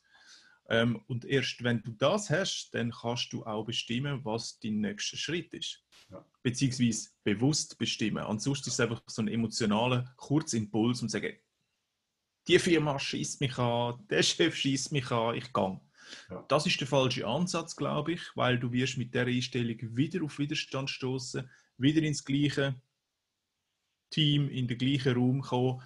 Ähm, 0.68 1.02
und 1.08 1.24
erst 1.24 1.62
wenn 1.62 1.82
du 1.82 1.92
das 1.92 2.30
hast, 2.30 2.70
dann 2.72 2.90
kannst 2.90 3.32
du 3.32 3.44
auch 3.44 3.64
bestimmen, 3.64 4.24
was 4.24 4.58
dein 4.60 4.80
nächster 4.80 5.16
Schritt 5.16 5.52
ist. 5.52 5.84
Ja. 6.10 6.24
Beziehungsweise 6.42 7.10
bewusst 7.22 7.78
bestimmen. 7.78 8.24
Ansonsten 8.24 8.68
ist 8.68 8.74
es 8.74 8.80
einfach 8.80 9.02
so 9.06 9.22
ein 9.22 9.28
emotionaler 9.28 10.14
Kurzimpuls 10.16 11.02
und 11.02 11.10
sagen, 11.10 11.34
die 12.48 12.58
Firma 12.58 12.98
schießt 12.98 13.40
mich 13.40 13.58
an, 13.58 14.06
der 14.08 14.22
Chef 14.22 14.54
schießt 14.54 14.92
mich 14.92 15.10
an, 15.10 15.34
ich 15.34 15.52
gehe. 15.52 15.80
Ja. 16.30 16.44
Das 16.48 16.66
ist 16.66 16.80
der 16.80 16.86
falsche 16.86 17.26
Ansatz, 17.26 17.76
glaube 17.76 18.12
ich, 18.12 18.22
weil 18.34 18.58
du 18.58 18.72
wirst 18.72 18.98
mit 18.98 19.14
der 19.14 19.26
Einstellung 19.26 19.78
wieder 19.96 20.22
auf 20.22 20.38
Widerstand 20.38 20.90
stoßen, 20.90 21.48
wieder 21.78 22.02
ins 22.02 22.24
gleiche 22.24 22.80
Team 24.10 24.48
in 24.48 24.68
den 24.68 24.78
gleichen 24.78 25.14
Raum 25.14 25.40
kommen 25.40 25.82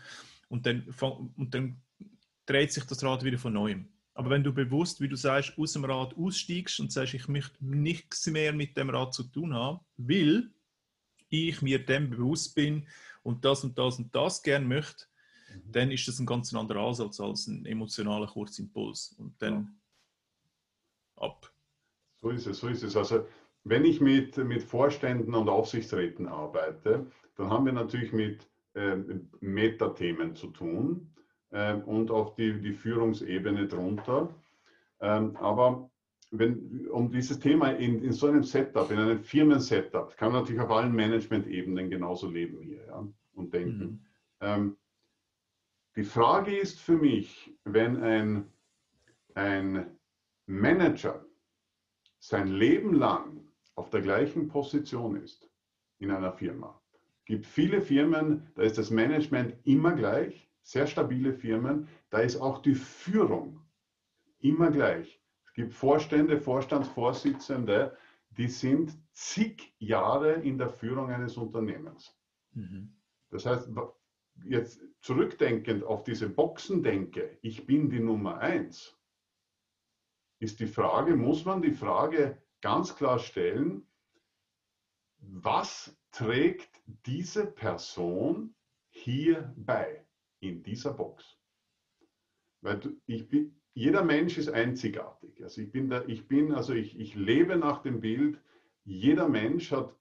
und 0.49 0.67
dann, 0.67 0.83
und 1.37 1.55
dann 1.55 1.81
dreht 2.47 2.73
sich 2.73 2.85
das 2.85 3.03
Rad 3.03 3.25
wieder 3.25 3.39
von 3.39 3.53
neuem. 3.53 3.89
Aber 4.19 4.31
wenn 4.31 4.43
du 4.43 4.53
bewusst, 4.53 5.01
wie 5.01 5.07
du 5.07 5.15
sagst, 5.15 5.57
aus 5.57 5.75
dem 5.75 5.85
Rad 5.85 6.17
aussteigst 6.17 6.81
und 6.81 6.91
sagst, 6.91 7.15
ich 7.15 7.29
möchte 7.29 7.65
nichts 7.65 8.27
mehr 8.27 8.53
mit 8.53 8.77
dem 8.77 8.91
Rad 8.91 9.15
zu 9.15 9.23
tun 9.23 9.55
haben, 9.55 9.79
weil 9.97 10.51
ich 11.29 11.63
mir 11.63 11.87
dem 11.87 12.11
bewusst 12.11 12.57
bin 12.57 12.85
und 13.23 13.45
das 13.45 13.63
und 13.63 13.79
das 13.79 13.97
und 14.01 14.13
das 14.13 14.43
gern 14.43 14.67
möchte, 14.67 15.05
mhm. 15.55 15.71
dann 15.71 15.91
ist 15.93 16.09
das 16.09 16.19
ein 16.19 16.27
ganz 16.27 16.53
anderer 16.53 16.89
Ansatz 16.89 17.21
als 17.21 17.47
ein 17.47 17.65
emotionaler 17.65 18.27
Kurzimpuls. 18.27 19.15
Und 19.21 19.41
dann 19.41 19.79
ja. 21.17 21.23
ab. 21.23 21.53
So 22.17 22.31
ist 22.31 22.49
es, 22.49 22.59
so 22.59 22.67
ist 22.67 22.83
es. 22.83 22.97
Also 22.97 23.25
wenn 23.63 23.85
ich 23.85 24.01
mit, 24.01 24.37
mit 24.37 24.65
Vorständen 24.65 25.33
und 25.33 25.49
Aufsichtsräten 25.49 26.27
arbeite, 26.27 27.07
dann 27.37 27.51
haben 27.51 27.67
wir 27.67 27.73
natürlich 27.73 28.13
mit 28.13 28.49
äh, 28.75 28.97
Metathemen 29.39 30.35
zu 30.35 30.49
tun 30.49 31.15
äh, 31.51 31.75
und 31.75 32.11
auch 32.11 32.35
die, 32.35 32.61
die 32.61 32.73
Führungsebene 32.73 33.67
drunter. 33.67 34.35
Ähm, 35.01 35.37
aber 35.37 35.91
wenn, 36.31 36.89
um 36.91 37.11
dieses 37.11 37.39
Thema 37.39 37.71
in, 37.71 38.03
in 38.03 38.13
so 38.13 38.27
einem 38.27 38.43
Setup, 38.43 38.91
in 38.91 38.99
einem 38.99 39.23
Firmen-Setup, 39.23 40.17
kann 40.17 40.33
man 40.33 40.43
natürlich 40.43 40.61
auf 40.61 40.71
allen 40.71 40.95
Management-Ebenen 40.95 41.89
genauso 41.89 42.29
leben 42.29 42.61
hier 42.61 42.85
ja, 42.87 43.07
und 43.35 43.55
denken. 43.55 43.85
Mhm. 43.85 44.01
Ähm, 44.41 44.77
die 45.97 46.05
Frage 46.05 46.57
ist 46.57 46.81
für 46.81 46.97
mich, 46.97 47.55
wenn 47.65 47.97
ein, 48.03 48.53
ein 49.35 49.99
Manager 50.47 51.25
sein 52.21 52.49
Leben 52.49 52.95
lang 52.95 53.49
auf 53.75 53.91
der 53.91 54.03
gleichen 54.03 54.49
Position 54.49 55.17
ist 55.17 55.51
in 55.99 56.11
einer 56.11 56.33
Firma, 56.33 56.81
gibt 57.25 57.47
viele 57.47 57.81
Firmen, 57.81 58.51
da 58.55 58.63
ist 58.63 58.79
das 58.79 58.91
Management 58.91 59.55
immer 59.65 59.93
gleich, 59.93 60.48
sehr 60.69 60.87
stabile 60.87 61.33
Firmen, 61.33 61.89
da 62.11 62.19
ist 62.19 62.37
auch 62.43 62.61
die 62.61 62.75
Führung 62.75 63.67
immer 64.39 64.71
gleich. 64.71 65.19
Es 65.47 65.55
gibt 65.55 65.73
Vorstände, 65.73 66.39
Vorstandsvorsitzende, 66.39 67.97
die 68.37 68.49
sind 68.49 68.93
zig 69.13 69.75
Jahre 69.79 70.33
in 70.35 70.59
der 70.59 70.69
Führung 70.69 71.11
eines 71.11 71.39
Unternehmens. 71.39 72.15
Mhm. 72.53 72.95
Das 73.31 73.47
heißt, 73.47 73.71
jetzt 74.45 74.83
zurückdenkend 75.01 75.85
auf 75.85 76.05
diese 76.05 76.29
Boxendenke, 76.29 77.39
ich 77.41 77.65
bin 77.65 77.89
die 77.89 78.01
Nummer 78.01 78.37
eins, 78.37 78.95
ist 80.39 80.61
die 80.61 80.67
Frage, 80.67 81.17
muss 81.17 81.47
man 81.47 81.63
die 81.63 81.73
Frage 81.73 82.43
ganz 82.61 82.95
klar 82.95 83.19
stellen, 83.19 83.87
was 85.17 85.97
trägt 86.11 86.83
diese 87.07 87.47
Person 87.47 88.55
hier 88.91 89.55
bei, 89.57 90.05
in 90.41 90.63
dieser 90.63 90.93
Box? 90.93 91.39
Weil 92.61 92.79
du, 92.79 93.01
ich 93.07 93.29
bin, 93.29 93.55
jeder 93.75 94.03
Mensch 94.03 94.39
ist 94.39 94.49
einzigartig. 94.49 95.43
Also 95.43 95.61
ich 95.61 95.71
bin 95.71 95.89
da, 95.89 96.05
ich 96.07 96.27
bin, 96.27 96.53
also 96.53 96.73
ich, 96.73 96.99
ich 96.99 97.15
lebe 97.15 97.57
nach 97.57 97.83
dem 97.83 98.01
Bild, 98.01 98.41
jeder 98.85 99.29
Mensch 99.29 99.71
hat 99.71 99.95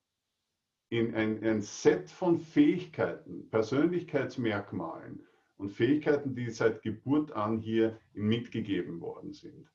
in 0.90 1.14
ein, 1.14 1.44
ein 1.44 1.62
Set 1.62 2.10
von 2.10 2.40
Fähigkeiten, 2.40 3.50
Persönlichkeitsmerkmalen 3.50 5.26
und 5.58 5.70
Fähigkeiten, 5.70 6.34
die 6.34 6.50
seit 6.50 6.82
Geburt 6.82 7.32
an 7.34 7.60
hier 7.60 8.00
mitgegeben 8.14 9.02
worden 9.02 9.34
sind. 9.34 9.70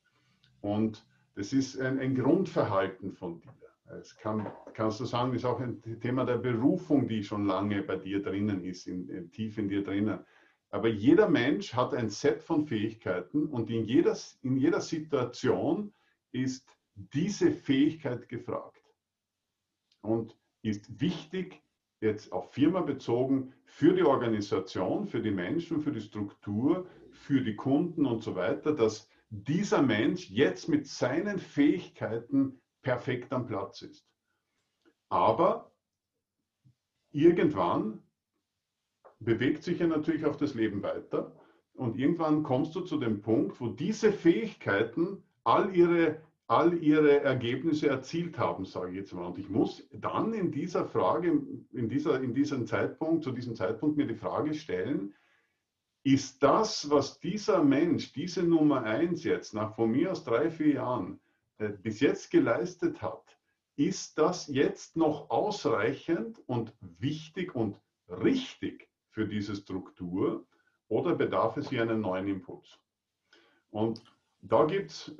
Und 0.61 1.07
das 1.35 1.53
ist 1.53 1.79
ein, 1.79 1.99
ein 1.99 2.15
Grundverhalten 2.15 3.13
von 3.13 3.41
dir. 3.41 3.53
Es 4.01 4.17
kann, 4.17 4.51
kannst 4.73 5.01
du 5.01 5.05
sagen, 5.05 5.35
ist 5.35 5.45
auch 5.45 5.61
ein 5.61 5.83
Thema 6.01 6.25
der 6.25 6.39
Berufung, 6.39 7.07
die 7.07 7.23
schon 7.23 7.47
lange 7.47 7.83
bei 7.83 7.97
dir 7.97 8.23
drinnen 8.23 8.65
ist, 8.65 8.87
in, 8.87 9.31
tief 9.33 9.59
in 9.59 9.69
dir 9.69 9.85
drinnen. 9.85 10.21
Aber 10.73 10.89
jeder 10.89 11.29
Mensch 11.29 11.75
hat 11.75 11.93
ein 11.93 12.09
Set 12.09 12.43
von 12.43 12.67
Fähigkeiten 12.67 13.47
und 13.47 13.69
in 13.69 13.85
jeder, 13.85 14.17
in 14.41 14.57
jeder 14.57 14.81
Situation 14.81 15.93
ist 16.33 16.67
diese 16.95 17.53
Fähigkeit 17.53 18.27
gefragt 18.29 18.83
und 20.01 20.35
ist 20.63 20.99
wichtig, 20.99 21.63
jetzt 22.01 22.33
auf 22.33 22.53
Firma 22.55 22.81
bezogen, 22.81 23.53
für 23.67 23.95
die 23.95 24.03
Organisation, 24.03 25.07
für 25.07 25.21
die 25.21 25.31
Menschen, 25.31 25.83
für 25.83 25.93
die 25.93 26.01
Struktur, 26.01 26.87
für 27.11 27.43
die 27.43 27.55
Kunden 27.55 28.07
und 28.07 28.23
so 28.23 28.35
weiter, 28.35 28.73
dass 28.73 29.11
dieser 29.29 29.83
Mensch 29.83 30.31
jetzt 30.31 30.71
mit 30.71 30.87
seinen 30.87 31.39
Fähigkeiten 31.39 32.63
perfekt 32.81 33.31
am 33.33 33.47
Platz 33.47 33.83
ist. 33.83 34.07
Aber 35.11 35.71
irgendwann 37.11 38.03
bewegt 39.25 39.63
sich 39.63 39.79
ja 39.79 39.87
natürlich 39.87 40.25
auch 40.25 40.37
das 40.37 40.55
Leben 40.55 40.83
weiter 40.83 41.33
und 41.75 41.99
irgendwann 41.99 42.43
kommst 42.43 42.75
du 42.75 42.81
zu 42.81 42.99
dem 42.99 43.23
Punkt, 43.23 43.61
wo 43.61 43.69
diese 43.69 44.13
Fähigkeiten 44.13 45.23
all 45.45 45.75
ihre, 45.75 46.21
all 46.47 46.75
ihre 46.75 47.21
Ergebnisse 47.21 47.89
erzielt 47.89 48.39
haben, 48.39 48.65
sage 48.65 48.91
ich 48.91 48.97
jetzt 48.97 49.15
mal. 49.15 49.27
Und 49.27 49.39
ich 49.39 49.49
muss 49.49 49.89
dann 49.93 50.35
in 50.35 50.51
dieser 50.51 50.87
Frage, 50.87 51.41
in, 51.73 51.89
dieser, 51.89 52.23
in 52.23 52.35
diesem 52.35 52.67
Zeitpunkt, 52.67 53.25
zu 53.25 53.33
diesem 53.33 53.55
Zeitpunkt 53.55 53.97
mir 53.97 54.07
die 54.07 54.15
Frage 54.15 54.55
stellen, 54.55 55.15
ist 56.05 56.43
das, 56.43 56.91
was 56.91 57.21
dieser 57.21 57.63
Mensch, 57.63 58.13
diese 58.13 58.43
Nummer 58.43 58.83
eins 58.83 59.25
jetzt 59.25 59.55
nach 59.55 59.75
von 59.77 59.91
mir 59.93 60.11
aus 60.11 60.25
drei, 60.25 60.51
vier 60.51 60.75
Jahren 60.75 61.21
äh, 61.59 61.69
bis 61.69 62.01
jetzt 62.01 62.31
geleistet 62.31 63.01
hat, 63.01 63.39
ist 63.77 64.19
das 64.19 64.49
jetzt 64.49 64.97
noch 64.97 65.31
ausreichend 65.31 66.41
und 66.47 66.75
wichtig 66.81 67.55
und 67.55 67.81
richtig 68.09 68.92
für 69.13 69.27
diese 69.27 69.55
Struktur 69.55 70.47
oder 70.89 71.15
bedarf 71.15 71.57
es 71.57 71.71
hier 71.71 71.83
einen 71.83 72.01
neuen 72.01 72.29
Impuls? 72.29 72.79
Und 73.71 74.03
da 74.43 74.65
gibt 74.65 74.91
es, 74.91 75.17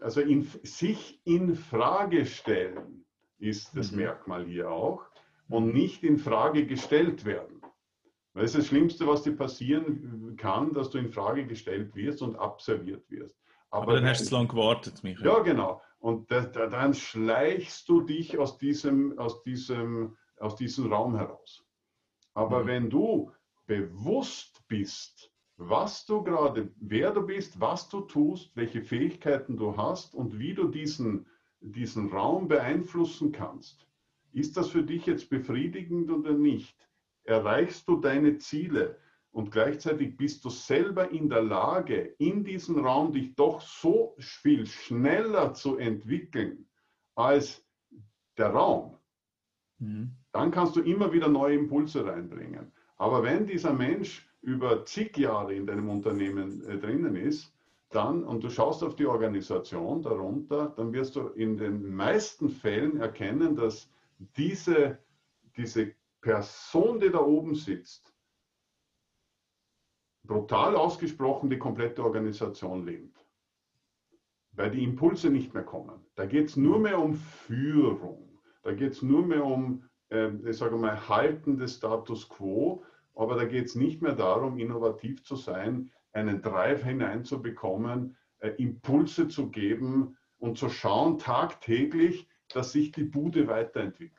also 0.00 0.20
in, 0.20 0.42
sich 0.62 1.20
in 1.24 1.54
Frage 1.54 2.24
stellen 2.26 3.04
ist 3.38 3.76
das 3.76 3.92
mhm. 3.92 3.98
Merkmal 3.98 4.46
hier 4.46 4.70
auch 4.70 5.04
und 5.48 5.74
nicht 5.74 6.02
in 6.02 6.18
Frage 6.18 6.66
gestellt 6.66 7.24
werden. 7.24 7.60
Weil 8.32 8.44
es 8.44 8.54
ist 8.54 8.60
das 8.60 8.66
Schlimmste, 8.68 9.06
was 9.06 9.22
dir 9.22 9.36
passieren 9.36 10.36
kann, 10.38 10.72
dass 10.72 10.90
du 10.90 10.98
in 10.98 11.12
Frage 11.12 11.46
gestellt 11.46 11.94
wirst 11.94 12.22
und 12.22 12.36
abserviert 12.36 13.10
wirst. 13.10 13.36
Aber, 13.70 13.82
Aber 13.82 13.94
dann 13.96 14.06
hast 14.06 14.22
du 14.22 14.26
zu 14.26 14.34
lange 14.34 14.48
gewartet, 14.48 15.02
Michael. 15.02 15.26
Ja, 15.26 15.38
genau. 15.40 15.82
Und 15.98 16.30
da, 16.30 16.40
da, 16.40 16.66
dann 16.66 16.94
schleichst 16.94 17.88
du 17.88 18.00
dich 18.00 18.38
aus 18.38 18.58
diesem, 18.58 19.18
aus 19.18 19.42
diesem, 19.42 20.16
aus 20.38 20.56
diesem 20.56 20.90
Raum 20.90 21.16
heraus. 21.16 21.64
Aber 22.34 22.64
mhm. 22.64 22.66
wenn 22.66 22.90
du 22.90 23.32
bewusst 23.66 24.62
bist, 24.68 25.32
was 25.56 26.06
du 26.06 26.22
gerade, 26.22 26.72
wer 26.76 27.12
du 27.12 27.22
bist, 27.22 27.60
was 27.60 27.88
du 27.88 28.00
tust, 28.00 28.56
welche 28.56 28.82
Fähigkeiten 28.82 29.56
du 29.56 29.76
hast 29.76 30.14
und 30.14 30.38
wie 30.38 30.54
du 30.54 30.68
diesen, 30.68 31.26
diesen 31.60 32.10
Raum 32.10 32.48
beeinflussen 32.48 33.32
kannst, 33.32 33.86
ist 34.32 34.56
das 34.56 34.70
für 34.70 34.82
dich 34.82 35.06
jetzt 35.06 35.28
befriedigend 35.28 36.10
oder 36.10 36.32
nicht? 36.32 36.76
erreichst 37.24 37.88
du 37.88 37.96
deine 37.96 38.38
Ziele 38.38 38.98
und 39.30 39.50
gleichzeitig 39.50 40.16
bist 40.16 40.44
du 40.44 40.50
selber 40.50 41.10
in 41.10 41.28
der 41.28 41.42
Lage, 41.42 42.14
in 42.18 42.44
diesem 42.44 42.84
Raum 42.84 43.12
dich 43.12 43.34
doch 43.34 43.60
so 43.60 44.14
viel 44.18 44.66
schneller 44.66 45.54
zu 45.54 45.76
entwickeln 45.78 46.68
als 47.14 47.64
der 48.36 48.48
Raum, 48.48 48.98
mhm. 49.82 50.12
dann 50.32 50.50
kannst 50.50 50.76
du 50.76 50.80
immer 50.80 51.12
wieder 51.12 51.28
neue 51.28 51.56
Impulse 51.56 52.04
reinbringen. 52.06 52.72
Aber 52.96 53.22
wenn 53.22 53.46
dieser 53.46 53.72
Mensch 53.72 54.28
über 54.40 54.84
zig 54.84 55.16
Jahre 55.16 55.54
in 55.54 55.66
deinem 55.66 55.88
Unternehmen 55.88 56.64
äh, 56.66 56.78
drinnen 56.78 57.16
ist, 57.16 57.52
dann, 57.90 58.24
und 58.24 58.42
du 58.42 58.48
schaust 58.48 58.82
auf 58.82 58.96
die 58.96 59.06
Organisation 59.06 60.02
darunter, 60.02 60.72
dann 60.76 60.92
wirst 60.92 61.16
du 61.16 61.28
in 61.28 61.56
den 61.56 61.94
meisten 61.94 62.48
Fällen 62.48 62.98
erkennen, 63.00 63.54
dass 63.54 63.90
diese, 64.36 64.98
diese 65.56 65.92
Person, 66.20 67.00
die 67.00 67.10
da 67.10 67.20
oben 67.20 67.54
sitzt, 67.54 68.14
brutal 70.24 70.76
ausgesprochen 70.76 71.50
die 71.50 71.58
komplette 71.58 72.02
Organisation 72.02 72.86
lähmt. 72.86 73.16
Weil 74.52 74.70
die 74.70 74.84
Impulse 74.84 75.28
nicht 75.30 75.52
mehr 75.52 75.64
kommen. 75.64 76.00
Da 76.14 76.26
geht 76.26 76.48
es 76.50 76.56
nur 76.56 76.78
mehr 76.78 76.98
um 76.98 77.14
Führung. 77.14 78.31
Da 78.62 78.72
geht 78.72 78.92
es 78.92 79.02
nur 79.02 79.26
mehr 79.26 79.44
um, 79.44 79.84
äh, 80.10 80.30
ich 80.48 80.56
sage 80.56 80.76
mal, 80.76 81.08
Halten 81.08 81.58
des 81.58 81.76
Status 81.76 82.28
quo. 82.28 82.84
Aber 83.14 83.36
da 83.36 83.44
geht 83.44 83.66
es 83.66 83.74
nicht 83.74 84.00
mehr 84.00 84.14
darum, 84.14 84.58
innovativ 84.58 85.22
zu 85.24 85.36
sein, 85.36 85.90
einen 86.12 86.40
Drive 86.42 86.82
hineinzubekommen, 86.84 88.16
äh, 88.38 88.50
Impulse 88.50 89.28
zu 89.28 89.50
geben 89.50 90.16
und 90.38 90.58
zu 90.58 90.68
schauen 90.68 91.18
tagtäglich, 91.18 92.26
dass 92.48 92.72
sich 92.72 92.92
die 92.92 93.04
Bude 93.04 93.48
weiterentwickelt. 93.48 94.18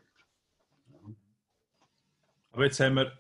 Aber 2.52 2.66
jetzt 2.66 2.80
haben 2.80 2.96
wir, 2.96 3.12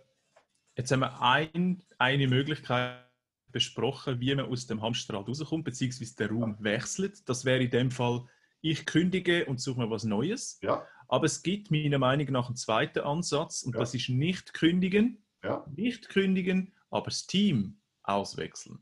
jetzt 0.77 0.91
haben 0.91 0.99
wir 0.99 1.21
ein, 1.21 1.83
eine 1.97 2.27
Möglichkeit 2.27 3.03
besprochen, 3.51 4.19
wie 4.19 4.33
man 4.35 4.45
aus 4.45 4.67
dem 4.67 4.81
Hamsterrad 4.81 5.27
rauskommt, 5.27 5.63
beziehungsweise 5.63 6.15
der 6.15 6.29
Raum 6.29 6.55
wechselt. 6.59 7.27
Das 7.27 7.45
wäre 7.45 7.63
in 7.63 7.69
dem 7.69 7.91
Fall, 7.91 8.25
ich 8.61 8.85
kündige 8.85 9.45
und 9.45 9.59
suche 9.59 9.81
mir 9.81 9.89
was 9.89 10.03
Neues. 10.03 10.59
Ja. 10.61 10.85
Aber 11.07 11.25
es 11.25 11.43
gibt 11.43 11.71
meiner 11.71 11.99
Meinung 11.99 12.31
nach 12.31 12.47
einen 12.47 12.55
zweiten 12.55 12.99
Ansatz 12.99 13.63
und 13.63 13.73
ja. 13.73 13.79
das 13.79 13.93
ist 13.93 14.09
nicht 14.09 14.53
kündigen, 14.53 15.23
ja. 15.43 15.65
nicht 15.75 16.09
kündigen, 16.09 16.73
aber 16.89 17.05
das 17.05 17.27
Team 17.27 17.77
auswechseln. 18.03 18.79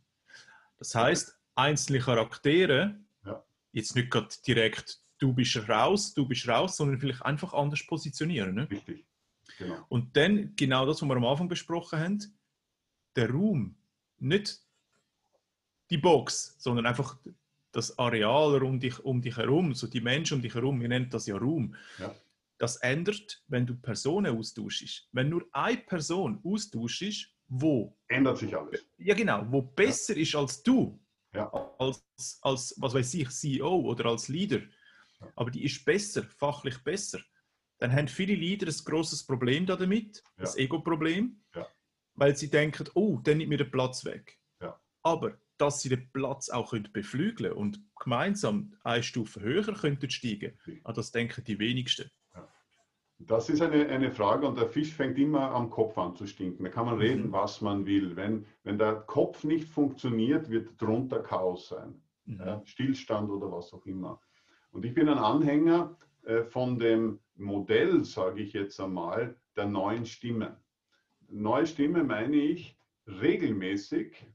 Das 0.78 0.96
heißt, 0.96 1.38
einzelne 1.56 2.00
Charaktere, 2.00 3.00
ja. 3.26 3.44
jetzt 3.72 3.96
nicht 3.96 4.10
gerade 4.10 4.30
direkt, 4.46 5.02
du 5.20 5.34
bist 5.34 5.56
raus, 5.70 6.14
du 6.14 6.28
bist 6.28 6.48
raus, 6.48 6.78
sondern 6.78 7.00
vielleicht 7.00 7.24
einfach 7.24 7.54
anders 7.54 7.86
positionieren. 7.86 8.56
Ne? 8.56 8.70
Richtig. 8.70 9.06
Genau. 9.58 9.86
Und 9.90 10.16
dann 10.18 10.56
genau 10.56 10.86
das, 10.86 11.02
was 11.02 11.08
wir 11.08 11.16
am 11.16 11.26
Anfang 11.26 11.48
besprochen 11.48 12.00
haben, 12.00 12.20
der 13.16 13.30
Raum, 13.30 13.76
nicht 14.18 14.62
die 15.90 15.98
Box, 15.98 16.56
sondern 16.58 16.86
einfach 16.86 17.18
das 17.72 17.98
Areal 17.98 18.62
um 18.64 18.80
dich, 18.80 19.00
um 19.00 19.22
dich 19.22 19.38
herum, 19.38 19.74
so 19.74 19.88
die 19.88 20.02
Menschen 20.02 20.36
um 20.36 20.42
dich 20.42 20.56
herum, 20.56 20.82
wir 20.82 20.90
nennen 20.90 21.10
das 21.10 21.26
ja 21.26 21.38
Raum. 21.38 21.76
Ja. 22.00 22.14
Das 22.58 22.78
ändert, 22.78 23.44
wenn 23.48 23.66
du 23.66 23.76
Personen 23.76 24.38
austauschst. 24.38 25.08
Wenn 25.12 25.30
nur 25.30 25.46
eine 25.52 25.78
Person 25.78 26.42
austauschst, 26.44 27.34
wo. 27.48 27.98
Ändert 28.08 28.38
sich 28.38 28.56
alles. 28.56 28.86
Ja, 28.98 29.16
genau, 29.16 29.46
wo 29.50 29.62
besser 29.62 30.16
ja. 30.16 30.22
ist 30.22 30.36
als 30.36 30.62
du, 30.62 31.00
ja. 31.34 31.50
als, 31.80 32.04
als, 32.42 32.76
was 32.78 32.94
weiß 32.94 33.14
ich, 33.16 33.30
CEO 33.30 33.82
oder 33.82 34.06
als 34.08 34.28
Leader. 34.28 34.62
Aber 35.36 35.50
die 35.50 35.64
ist 35.64 35.84
besser, 35.84 36.24
fachlich 36.24 36.78
besser 36.84 37.20
dann 37.82 37.92
haben 37.94 38.08
viele 38.08 38.36
Leader 38.36 38.68
ein 38.68 38.86
großes 38.86 39.26
Problem 39.26 39.66
damit, 39.66 40.24
das 40.38 40.56
Ego-Problem, 40.56 41.42
ja. 41.56 41.68
weil 42.14 42.36
sie 42.36 42.48
denken, 42.48 42.88
oh, 42.94 43.20
dann 43.24 43.40
nimmt 43.40 43.50
mir 43.50 43.58
der 43.58 43.66
Platz 43.66 44.06
weg. 44.06 44.40
Aber 45.04 45.36
dass 45.62 45.82
sie 45.82 45.90
den 45.90 46.10
Platz 46.12 46.50
auch 46.50 46.72
können 46.72 46.90
beflügeln 46.92 47.54
und 47.54 47.80
gemeinsam 48.00 48.74
eine 48.84 49.04
Stufe 49.04 49.42
höher 49.42 49.74
könnten 49.74 50.10
steigen, 50.10 50.58
an 50.84 50.96
das 50.96 51.12
denken 51.12 51.44
die 51.44 51.60
wenigsten. 51.60 52.10
Das 53.20 53.50
ist 53.50 53.62
eine, 53.62 53.88
eine 53.88 54.12
Frage 54.12 54.48
und 54.48 54.58
der 54.58 54.68
Fisch 54.68 54.94
fängt 54.94 55.20
immer 55.20 55.52
am 55.52 55.70
Kopf 55.70 55.96
an 56.00 56.16
zu 56.16 56.26
stinken. 56.26 56.64
Da 56.64 56.72
kann 56.72 56.88
man 56.88 56.98
reden, 56.98 57.28
mhm. 57.28 57.32
was 57.32 57.62
man 57.62 57.86
will. 57.86 58.16
Wenn, 58.16 58.48
wenn 58.64 58.80
der 58.80 58.96
Kopf 58.96 59.44
nicht 59.44 59.68
funktioniert, 59.68 60.50
wird 60.50 60.82
drunter 60.82 61.22
Chaos 61.22 61.68
sein. 61.68 62.02
Mhm. 62.26 62.40
Ja, 62.40 62.62
Stillstand 62.66 63.30
oder 63.30 63.52
was 63.52 63.72
auch 63.74 63.86
immer. 63.86 64.20
Und 64.72 64.86
ich 64.86 64.96
bin 64.96 65.08
ein 65.08 65.20
Anhänger 65.20 65.96
äh, 66.24 66.44
von 66.44 66.80
dem 66.80 67.20
Modell, 67.36 68.04
sage 68.04 68.42
ich 68.42 68.54
jetzt 68.54 68.80
einmal, 68.80 69.36
der 69.56 69.68
neuen 69.68 70.06
Stimme. 70.06 70.58
Neue 71.30 71.68
Stimme 71.68 72.04
meine 72.04 72.38
ich 72.38 72.76
regelmäßig, 73.06 74.26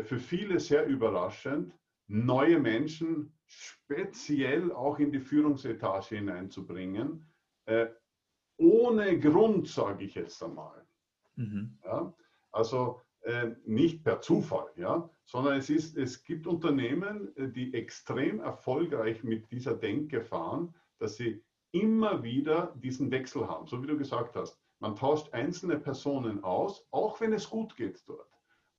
für 0.00 0.18
viele 0.18 0.58
sehr 0.60 0.86
überraschend, 0.86 1.74
neue 2.06 2.58
Menschen 2.58 3.32
speziell 3.46 4.72
auch 4.72 4.98
in 4.98 5.12
die 5.12 5.20
Führungsetage 5.20 6.16
hineinzubringen, 6.16 7.26
äh, 7.66 7.86
ohne 8.56 9.18
Grund, 9.18 9.68
sage 9.68 10.04
ich 10.04 10.14
jetzt 10.14 10.42
einmal. 10.42 10.86
Mhm. 11.36 11.78
Ja? 11.84 12.12
Also 12.50 13.00
äh, 13.22 13.50
nicht 13.64 14.04
per 14.04 14.20
Zufall, 14.20 14.70
ja? 14.76 15.08
sondern 15.24 15.58
es, 15.58 15.70
ist, 15.70 15.96
es 15.96 16.22
gibt 16.24 16.46
Unternehmen, 16.46 17.32
die 17.54 17.74
extrem 17.74 18.40
erfolgreich 18.40 19.22
mit 19.24 19.50
dieser 19.50 19.74
Denke 19.74 20.22
fahren, 20.22 20.74
dass 20.98 21.16
sie 21.16 21.42
immer 21.72 22.22
wieder 22.22 22.74
diesen 22.76 23.10
Wechsel 23.10 23.48
haben, 23.48 23.66
so 23.66 23.82
wie 23.82 23.86
du 23.86 23.96
gesagt 23.96 24.36
hast. 24.36 24.58
Man 24.78 24.96
tauscht 24.96 25.32
einzelne 25.32 25.78
Personen 25.78 26.42
aus, 26.44 26.86
auch 26.90 27.20
wenn 27.20 27.32
es 27.32 27.48
gut 27.48 27.76
geht 27.76 28.02
dort. 28.06 28.31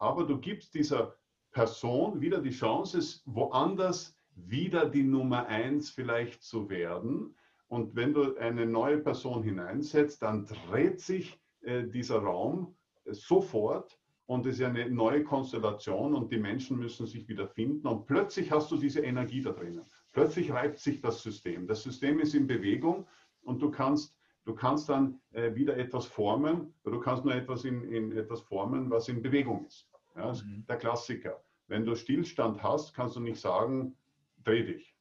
Aber 0.03 0.25
du 0.25 0.37
gibst 0.37 0.73
dieser 0.73 1.15
Person 1.53 2.19
wieder 2.19 2.41
die 2.41 2.49
Chance, 2.49 3.21
woanders 3.25 4.17
wieder 4.35 4.89
die 4.89 5.03
Nummer 5.03 5.45
eins 5.47 5.91
vielleicht 5.91 6.43
zu 6.43 6.69
werden. 6.69 7.37
Und 7.69 7.95
wenn 7.95 8.13
du 8.13 8.35
eine 8.35 8.65
neue 8.65 8.97
Person 8.97 9.43
hineinsetzt, 9.43 10.21
dann 10.21 10.45
dreht 10.45 10.99
sich 10.99 11.39
äh, 11.61 11.87
dieser 11.87 12.17
Raum 12.17 12.75
äh, 13.05 13.13
sofort 13.13 13.97
und 14.25 14.45
es 14.45 14.59
ist 14.59 14.65
eine 14.65 14.89
neue 14.89 15.23
Konstellation 15.23 16.13
und 16.13 16.33
die 16.33 16.37
Menschen 16.37 16.77
müssen 16.77 17.07
sich 17.07 17.29
wieder 17.29 17.47
finden 17.47 17.87
und 17.87 18.05
plötzlich 18.05 18.51
hast 18.51 18.71
du 18.71 18.75
diese 18.75 18.99
Energie 18.99 19.41
da 19.41 19.51
drinnen. 19.51 19.85
Plötzlich 20.11 20.51
reibt 20.51 20.79
sich 20.79 20.99
das 20.99 21.23
System. 21.23 21.65
Das 21.65 21.81
System 21.81 22.19
ist 22.19 22.35
in 22.35 22.45
Bewegung 22.45 23.07
und 23.43 23.61
du 23.61 23.71
kannst, 23.71 24.17
du 24.43 24.53
kannst 24.53 24.89
dann 24.89 25.21
äh, 25.31 25.55
wieder 25.55 25.77
etwas 25.77 26.05
formen, 26.05 26.73
du 26.83 26.99
kannst 26.99 27.23
nur 27.23 27.33
etwas 27.33 27.63
in, 27.63 27.83
in, 27.85 28.11
etwas 28.17 28.41
formen, 28.41 28.89
was 28.89 29.07
in 29.07 29.21
Bewegung 29.21 29.65
ist. 29.65 29.92
Ja, 30.15 30.33
mhm. 30.33 30.65
Der 30.67 30.77
Klassiker. 30.77 31.43
wenn 31.67 31.85
du 31.85 31.95
Stillstand 31.95 32.61
hast, 32.61 32.93
kannst 32.93 33.15
du 33.15 33.19
nicht 33.19 33.39
sagen, 33.39 33.95
dreh 34.43 34.63
dich. 34.63 34.95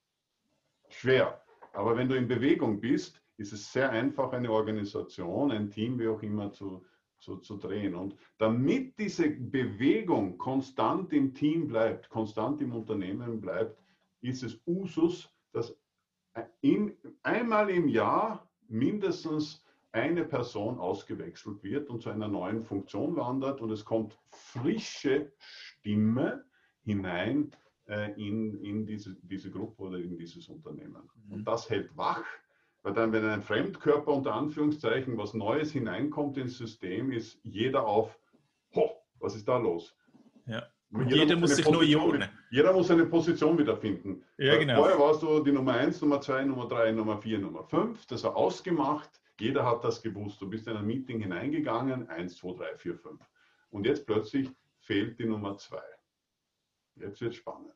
Schwer. 0.88 1.42
Aber 1.72 1.96
wenn 1.96 2.08
du 2.08 2.16
in 2.16 2.28
Bewegung 2.28 2.80
bist, 2.80 3.22
ist 3.36 3.52
es 3.52 3.72
sehr 3.72 3.90
einfach, 3.90 4.32
eine 4.32 4.50
Organisation, 4.50 5.50
ein 5.50 5.70
Team, 5.70 5.98
wie 5.98 6.08
auch 6.08 6.22
immer, 6.22 6.52
zu, 6.52 6.84
zu, 7.18 7.38
zu 7.38 7.56
drehen. 7.56 7.94
Und 7.94 8.16
damit 8.38 8.98
diese 8.98 9.28
Bewegung 9.30 10.38
konstant 10.38 11.12
im 11.12 11.34
Team 11.34 11.66
bleibt, 11.66 12.08
konstant 12.08 12.60
im 12.60 12.72
Unternehmen 12.72 13.40
bleibt, 13.40 13.78
ist 14.20 14.42
es 14.42 14.60
Usus, 14.66 15.28
dass 15.52 15.76
in, 16.60 16.96
einmal 17.22 17.70
im 17.70 17.88
Jahr 17.88 18.48
mindestens 18.68 19.61
eine 19.92 20.24
Person 20.24 20.78
ausgewechselt 20.78 21.62
wird 21.62 21.90
und 21.90 22.02
zu 22.02 22.10
einer 22.10 22.28
neuen 22.28 22.64
Funktion 22.64 23.16
wandert 23.16 23.60
und 23.60 23.70
es 23.70 23.84
kommt 23.84 24.18
frische 24.30 25.32
Stimme 25.38 26.44
hinein 26.82 27.52
äh, 27.88 28.12
in, 28.12 28.62
in 28.62 28.86
diese, 28.86 29.14
diese 29.22 29.50
Gruppe 29.50 29.82
oder 29.82 29.98
in 29.98 30.16
dieses 30.16 30.48
Unternehmen. 30.48 31.08
Mhm. 31.26 31.32
Und 31.32 31.44
das 31.44 31.68
hält 31.68 31.94
wach, 31.96 32.24
weil 32.82 32.94
dann, 32.94 33.12
wenn 33.12 33.24
ein 33.24 33.42
Fremdkörper 33.42 34.12
unter 34.12 34.34
Anführungszeichen 34.34 35.16
was 35.18 35.34
Neues 35.34 35.72
hineinkommt 35.72 36.38
ins 36.38 36.56
System, 36.56 37.12
ist 37.12 37.38
jeder 37.44 37.86
auf, 37.86 38.18
ho, 38.74 38.90
was 39.20 39.36
ist 39.36 39.46
da 39.46 39.58
los? 39.58 39.94
Ja. 40.46 40.66
Jeder, 40.90 41.16
jeder 41.16 41.36
muss 41.36 41.56
sich 41.56 41.70
neu 41.70 41.96
ordnen. 41.96 42.28
Jeder 42.50 42.72
muss 42.72 42.88
seine 42.88 43.06
Position 43.06 43.58
wiederfinden. 43.58 44.22
Ja, 44.36 44.58
genau. 44.58 44.76
Vorher 44.76 44.98
warst 44.98 45.22
du 45.22 45.42
die 45.42 45.52
Nummer 45.52 45.72
1, 45.72 46.02
Nummer 46.02 46.20
2, 46.20 46.44
Nummer 46.44 46.68
3, 46.68 46.92
Nummer 46.92 47.16
4, 47.16 47.38
Nummer 47.38 47.64
5. 47.64 48.04
Das 48.06 48.24
war 48.24 48.36
ausgemacht. 48.36 49.21
Jeder 49.40 49.64
hat 49.64 49.84
das 49.84 50.02
gewusst. 50.02 50.40
Du 50.40 50.48
bist 50.48 50.66
in 50.66 50.76
ein 50.76 50.86
Meeting 50.86 51.20
hineingegangen, 51.20 52.08
1, 52.08 52.36
2, 52.36 52.52
3, 52.54 52.76
4, 52.76 52.96
5. 52.96 53.20
Und 53.70 53.86
jetzt 53.86 54.06
plötzlich 54.06 54.50
fehlt 54.80 55.18
die 55.18 55.24
Nummer 55.24 55.56
2. 55.56 55.80
Jetzt 56.96 57.20
wird 57.20 57.34
spannend. 57.34 57.72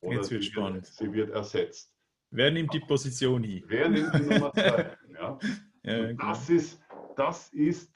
Oder 0.00 0.16
jetzt 0.16 0.30
wird 0.30 0.44
spannend. 0.44 0.86
sie 0.86 1.12
wird 1.12 1.30
ersetzt. 1.30 1.92
Wer 2.30 2.50
nimmt 2.50 2.72
die 2.74 2.80
Position 2.80 3.42
hin? 3.42 3.64
Wer 3.66 3.88
nimmt 3.88 4.14
die 4.14 4.22
Nummer 4.22 4.52
zwei? 4.52 4.96
Ja? 5.18 5.38
ja 5.84 6.12
das, 6.12 6.50
ist, 6.50 6.80
das 7.16 7.48
ist 7.54 7.92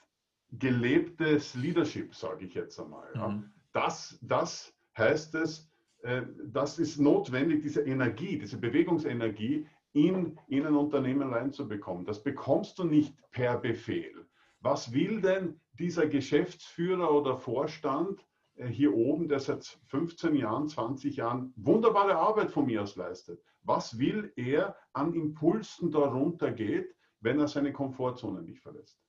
gelebtes 0.53 1.53
Leadership, 1.55 2.15
sage 2.15 2.45
ich 2.45 2.53
jetzt 2.53 2.79
einmal. 2.79 3.07
Ja? 3.13 3.27
Mhm. 3.27 3.51
Das, 3.73 4.17
das 4.21 4.73
heißt 4.97 5.35
es, 5.35 5.69
äh, 6.01 6.23
das 6.45 6.79
ist 6.79 6.97
notwendig, 6.97 7.61
diese 7.61 7.81
Energie, 7.81 8.39
diese 8.39 8.57
Bewegungsenergie 8.57 9.67
in, 9.93 10.39
in 10.47 10.65
ein 10.65 10.75
Unternehmen 10.75 11.33
reinzubekommen. 11.33 12.05
Das 12.05 12.23
bekommst 12.23 12.79
du 12.79 12.83
nicht 12.83 13.15
per 13.31 13.57
Befehl. 13.57 14.25
Was 14.59 14.93
will 14.93 15.21
denn 15.21 15.59
dieser 15.79 16.07
Geschäftsführer 16.07 17.11
oder 17.11 17.37
Vorstand 17.37 18.25
äh, 18.55 18.67
hier 18.67 18.93
oben, 18.93 19.27
der 19.27 19.39
seit 19.39 19.65
15 19.87 20.35
Jahren, 20.35 20.67
20 20.67 21.15
Jahren 21.15 21.53
wunderbare 21.55 22.15
Arbeit 22.15 22.51
von 22.51 22.65
mir 22.65 22.83
aus 22.83 22.95
leistet. 22.95 23.41
Was 23.63 23.97
will 23.97 24.31
er 24.35 24.75
an 24.93 25.13
Impulsen 25.13 25.91
darunter 25.91 26.51
geht, 26.51 26.95
wenn 27.19 27.39
er 27.39 27.47
seine 27.47 27.71
Komfortzone 27.71 28.41
nicht 28.41 28.61
verlässt? 28.61 28.99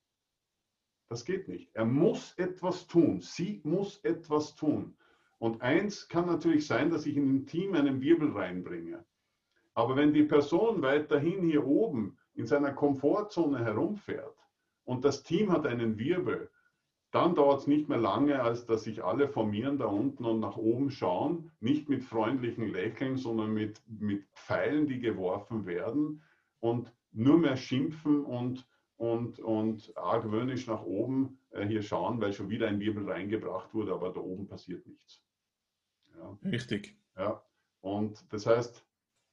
Das 1.09 1.25
geht 1.25 1.49
nicht. 1.49 1.71
Er 1.75 1.85
muss 1.85 2.33
etwas 2.39 2.87
tun. 2.87 3.21
Sie 3.21 3.61
muss 3.65 3.99
etwas 3.99 4.55
tun. 4.55 4.97
Und 5.39 5.61
eins 5.61 6.09
kann 6.09 6.27
natürlich 6.27 6.67
sein, 6.67 6.91
dass 6.91 7.05
ich 7.05 7.17
in 7.17 7.29
ein 7.35 7.47
Team 7.47 7.75
einen 7.75 8.01
Wirbel 8.01 8.31
reinbringe. 8.33 9.05
Aber 9.75 9.97
wenn 9.97 10.13
die 10.13 10.25
Person 10.25 10.83
weiterhin 10.83 11.43
hier 11.43 11.67
oben 11.67 12.19
in 12.35 12.47
seiner 12.47 12.73
Komfortzone 12.73 13.65
herumfährt 13.65 14.37
und 14.85 15.05
das 15.05 15.23
Team 15.23 15.51
hat 15.51 15.67
einen 15.67 15.99
Wirbel, 15.99 16.51
dann 17.11 17.35
dauert 17.35 17.61
es 17.61 17.67
nicht 17.67 17.89
mehr 17.91 17.99
lange, 17.99 18.43
als 18.43 18.65
dass 18.65 18.85
sich 18.85 19.05
alle 19.05 19.29
formieren 19.29 19.79
da 19.79 19.85
unten 19.85 20.25
und 20.25 20.41
nach 20.41 20.57
oben 20.57 20.91
schauen, 20.91 21.53
nicht 21.61 21.91
mit 21.91 22.05
freundlichen 22.05 22.69
Lächeln, 22.69 23.19
sondern 23.19 23.53
mit, 23.53 23.83
mit 23.87 24.25
Pfeilen, 24.33 24.87
die 24.87 24.99
geworfen 24.99 25.67
werden 25.67 26.23
und 26.61 26.91
nur 27.13 27.39
mehr 27.39 27.59
schimpfen 27.59 28.25
und, 28.25 28.67
und, 28.97 29.39
und 29.41 29.95
argwöhnisch 29.95 30.67
nach 30.67 30.83
oben 30.85 31.39
äh, 31.51 31.67
hier 31.67 31.83
schauen, 31.83 32.19
weil 32.21 32.33
schon 32.33 32.49
wieder 32.49 32.69
ein 32.69 32.81
Wirbel 32.81 33.11
reingebracht 33.11 33.75
wurde, 33.75 33.93
aber 33.93 34.11
da 34.11 34.21
oben 34.21 34.47
passiert 34.49 34.87
nichts. 34.87 35.23
Ja. 36.17 36.39
Richtig. 36.51 36.97
Ja. 37.17 37.43
Und 37.83 38.25
das 38.33 38.47
heißt, 38.47 38.87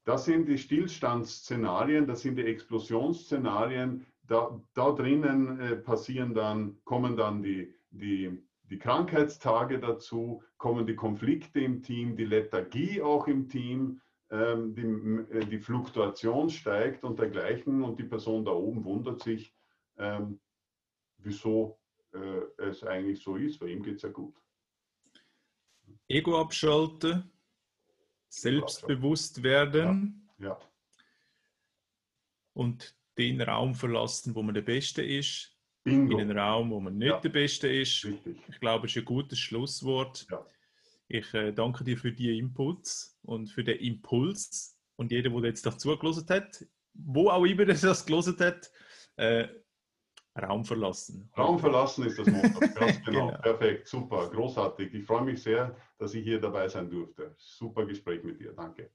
das 0.06 0.26
sind 0.26 0.48
die 0.48 0.58
Stillstandsszenarien, 0.58 2.08
das 2.08 2.22
sind 2.22 2.38
die 2.38 2.46
Explosionsszenarien, 2.46 4.06
da, 4.28 4.62
da 4.74 4.92
drinnen 4.92 5.60
äh, 5.60 5.76
passieren 5.76 6.34
dann, 6.34 6.78
kommen 6.84 7.18
dann 7.18 7.42
die, 7.42 7.74
die, 7.90 8.32
die 8.64 8.78
Krankheitstage 8.78 9.80
dazu, 9.80 10.44
kommen 10.58 10.86
die 10.86 10.96
Konflikte 10.96 11.60
im 11.60 11.82
Team, 11.82 12.16
die 12.16 12.26
Lethargie 12.26 13.02
auch 13.02 13.28
im 13.28 13.50
Team, 13.50 14.02
ähm, 14.32 14.76
die, 14.76 15.36
äh, 15.36 15.46
die, 15.46 15.58
Fluktuation 15.58 16.50
steigt 16.52 17.04
und 17.04 17.18
dergleichen 17.18 17.82
und 17.82 17.98
die 17.98 18.04
Person 18.04 18.46
da 18.46 18.52
oben 18.52 18.84
wundert 18.86 19.24
sich, 19.24 19.56
ähm, 19.98 20.40
wieso 21.18 21.80
äh, 22.14 22.64
es 22.64 22.84
eigentlich 22.84 23.24
so 23.24 23.36
ist, 23.36 23.60
weil 23.60 23.70
ihm 23.70 23.82
geht 23.82 23.96
es 23.96 24.04
ja 24.04 24.10
gut. 24.10 24.36
Ego 26.08 26.40
abschalten, 26.40 27.32
selbstbewusst 28.30 29.44
werden. 29.44 30.30
Ja. 30.40 30.50
ja. 30.50 30.60
Und 32.54 32.96
den 33.18 33.42
Raum 33.42 33.76
verlassen, 33.76 34.34
wo 34.36 34.42
man 34.42 34.56
der 34.56 34.62
Beste 34.62 35.04
ist, 35.04 35.56
Bingo. 35.84 36.18
in 36.18 36.28
den 36.30 36.38
Raum, 36.38 36.72
wo 36.72 36.80
man 36.80 36.98
nicht 36.98 37.10
ja. 37.10 37.20
der 37.20 37.30
Beste 37.30 37.68
ist. 37.68 38.06
Richtig. 38.06 38.38
Ich 38.48 38.60
glaube, 38.60 38.88
es 38.88 38.96
ist 38.96 39.02
ein 39.02 39.06
gutes 39.06 39.40
Schlusswort. 39.40 40.28
Ich 41.08 41.34
äh, 41.34 41.52
danke 41.52 41.84
dir 41.84 41.98
für 41.98 42.12
die 42.12 42.38
Inputs 42.38 43.20
und 43.24 43.48
für 43.48 43.64
den 43.64 43.80
Impuls. 43.80 44.78
Und 44.96 45.12
jeder, 45.12 45.30
der 45.30 45.50
jetzt 45.50 45.66
dazu 45.66 45.90
zugelassen 45.90 46.28
hat, 46.30 46.66
wo 46.94 47.30
auch 47.30 47.46
immer 47.46 47.66
das 47.66 48.06
gelesen 48.06 48.38
hat, 48.40 48.72
äh, 49.18 49.48
Raum 50.44 50.64
verlassen. 50.64 51.30
Raum 51.38 51.60
verlassen 51.60 52.06
ist 52.06 52.20
das 52.20 52.28
Motto. 52.28 52.60
Ganz 52.76 53.04
genau. 53.04 53.28
genau. 53.28 53.42
Perfekt. 53.42 53.88
Super. 53.88 54.30
Großartig. 54.30 54.94
Ich 54.94 55.06
freue 55.06 55.24
mich 55.24 55.42
sehr, 55.42 55.76
dass 55.98 56.14
ich 56.14 56.24
hier 56.24 56.40
dabei 56.40 56.68
sein 56.68 56.90
durfte. 56.90 57.34
Super 57.38 57.86
Gespräch 57.86 58.24
mit 58.24 58.40
dir. 58.40 58.54
Danke. 58.54 58.90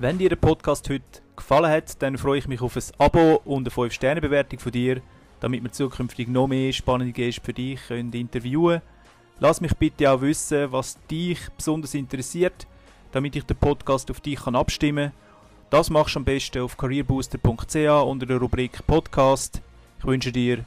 Wenn 0.00 0.18
dir 0.18 0.28
der 0.28 0.36
Podcast 0.36 0.90
heute 0.90 1.04
gefallen 1.36 1.70
hat, 1.70 2.02
dann 2.02 2.18
freue 2.18 2.38
ich 2.38 2.48
mich 2.48 2.60
auf 2.60 2.76
ein 2.76 2.82
Abo 2.98 3.40
und 3.44 3.62
eine 3.62 3.70
5-Sterne-Bewertung 3.70 4.58
von 4.58 4.72
dir, 4.72 5.00
damit 5.40 5.62
wir 5.62 5.70
zukünftig 5.70 6.28
noch 6.28 6.48
mehr 6.48 6.72
spannende 6.72 7.12
Gäste 7.12 7.40
für 7.40 7.52
dich 7.52 7.80
können 7.86 8.12
interviewen 8.12 8.80
können. 8.80 8.94
Lass 9.40 9.60
mich 9.60 9.74
bitte 9.76 10.10
auch 10.10 10.20
wissen, 10.20 10.70
was 10.72 10.98
dich 11.10 11.38
besonders 11.56 11.94
interessiert, 11.94 12.66
damit 13.12 13.36
ich 13.36 13.44
den 13.44 13.56
Podcast 13.56 14.10
auf 14.10 14.20
dich 14.20 14.36
kann 14.36 14.56
abstimmen 14.56 15.12
kann. 15.12 15.23
Das 15.74 15.90
machst 15.90 16.14
du 16.14 16.20
am 16.20 16.24
besten 16.24 16.62
auf 16.62 16.76
careerbooster.ch 16.76 17.74
unter 18.06 18.26
der 18.26 18.36
Rubrik 18.36 18.86
Podcast. 18.86 19.60
Ich 19.98 20.04
wünsche 20.04 20.30
dir 20.30 20.64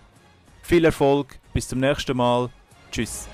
viel 0.62 0.84
Erfolg, 0.84 1.40
bis 1.54 1.70
zum 1.70 1.80
nächsten 1.80 2.18
Mal. 2.18 2.50
Tschüss. 2.92 3.30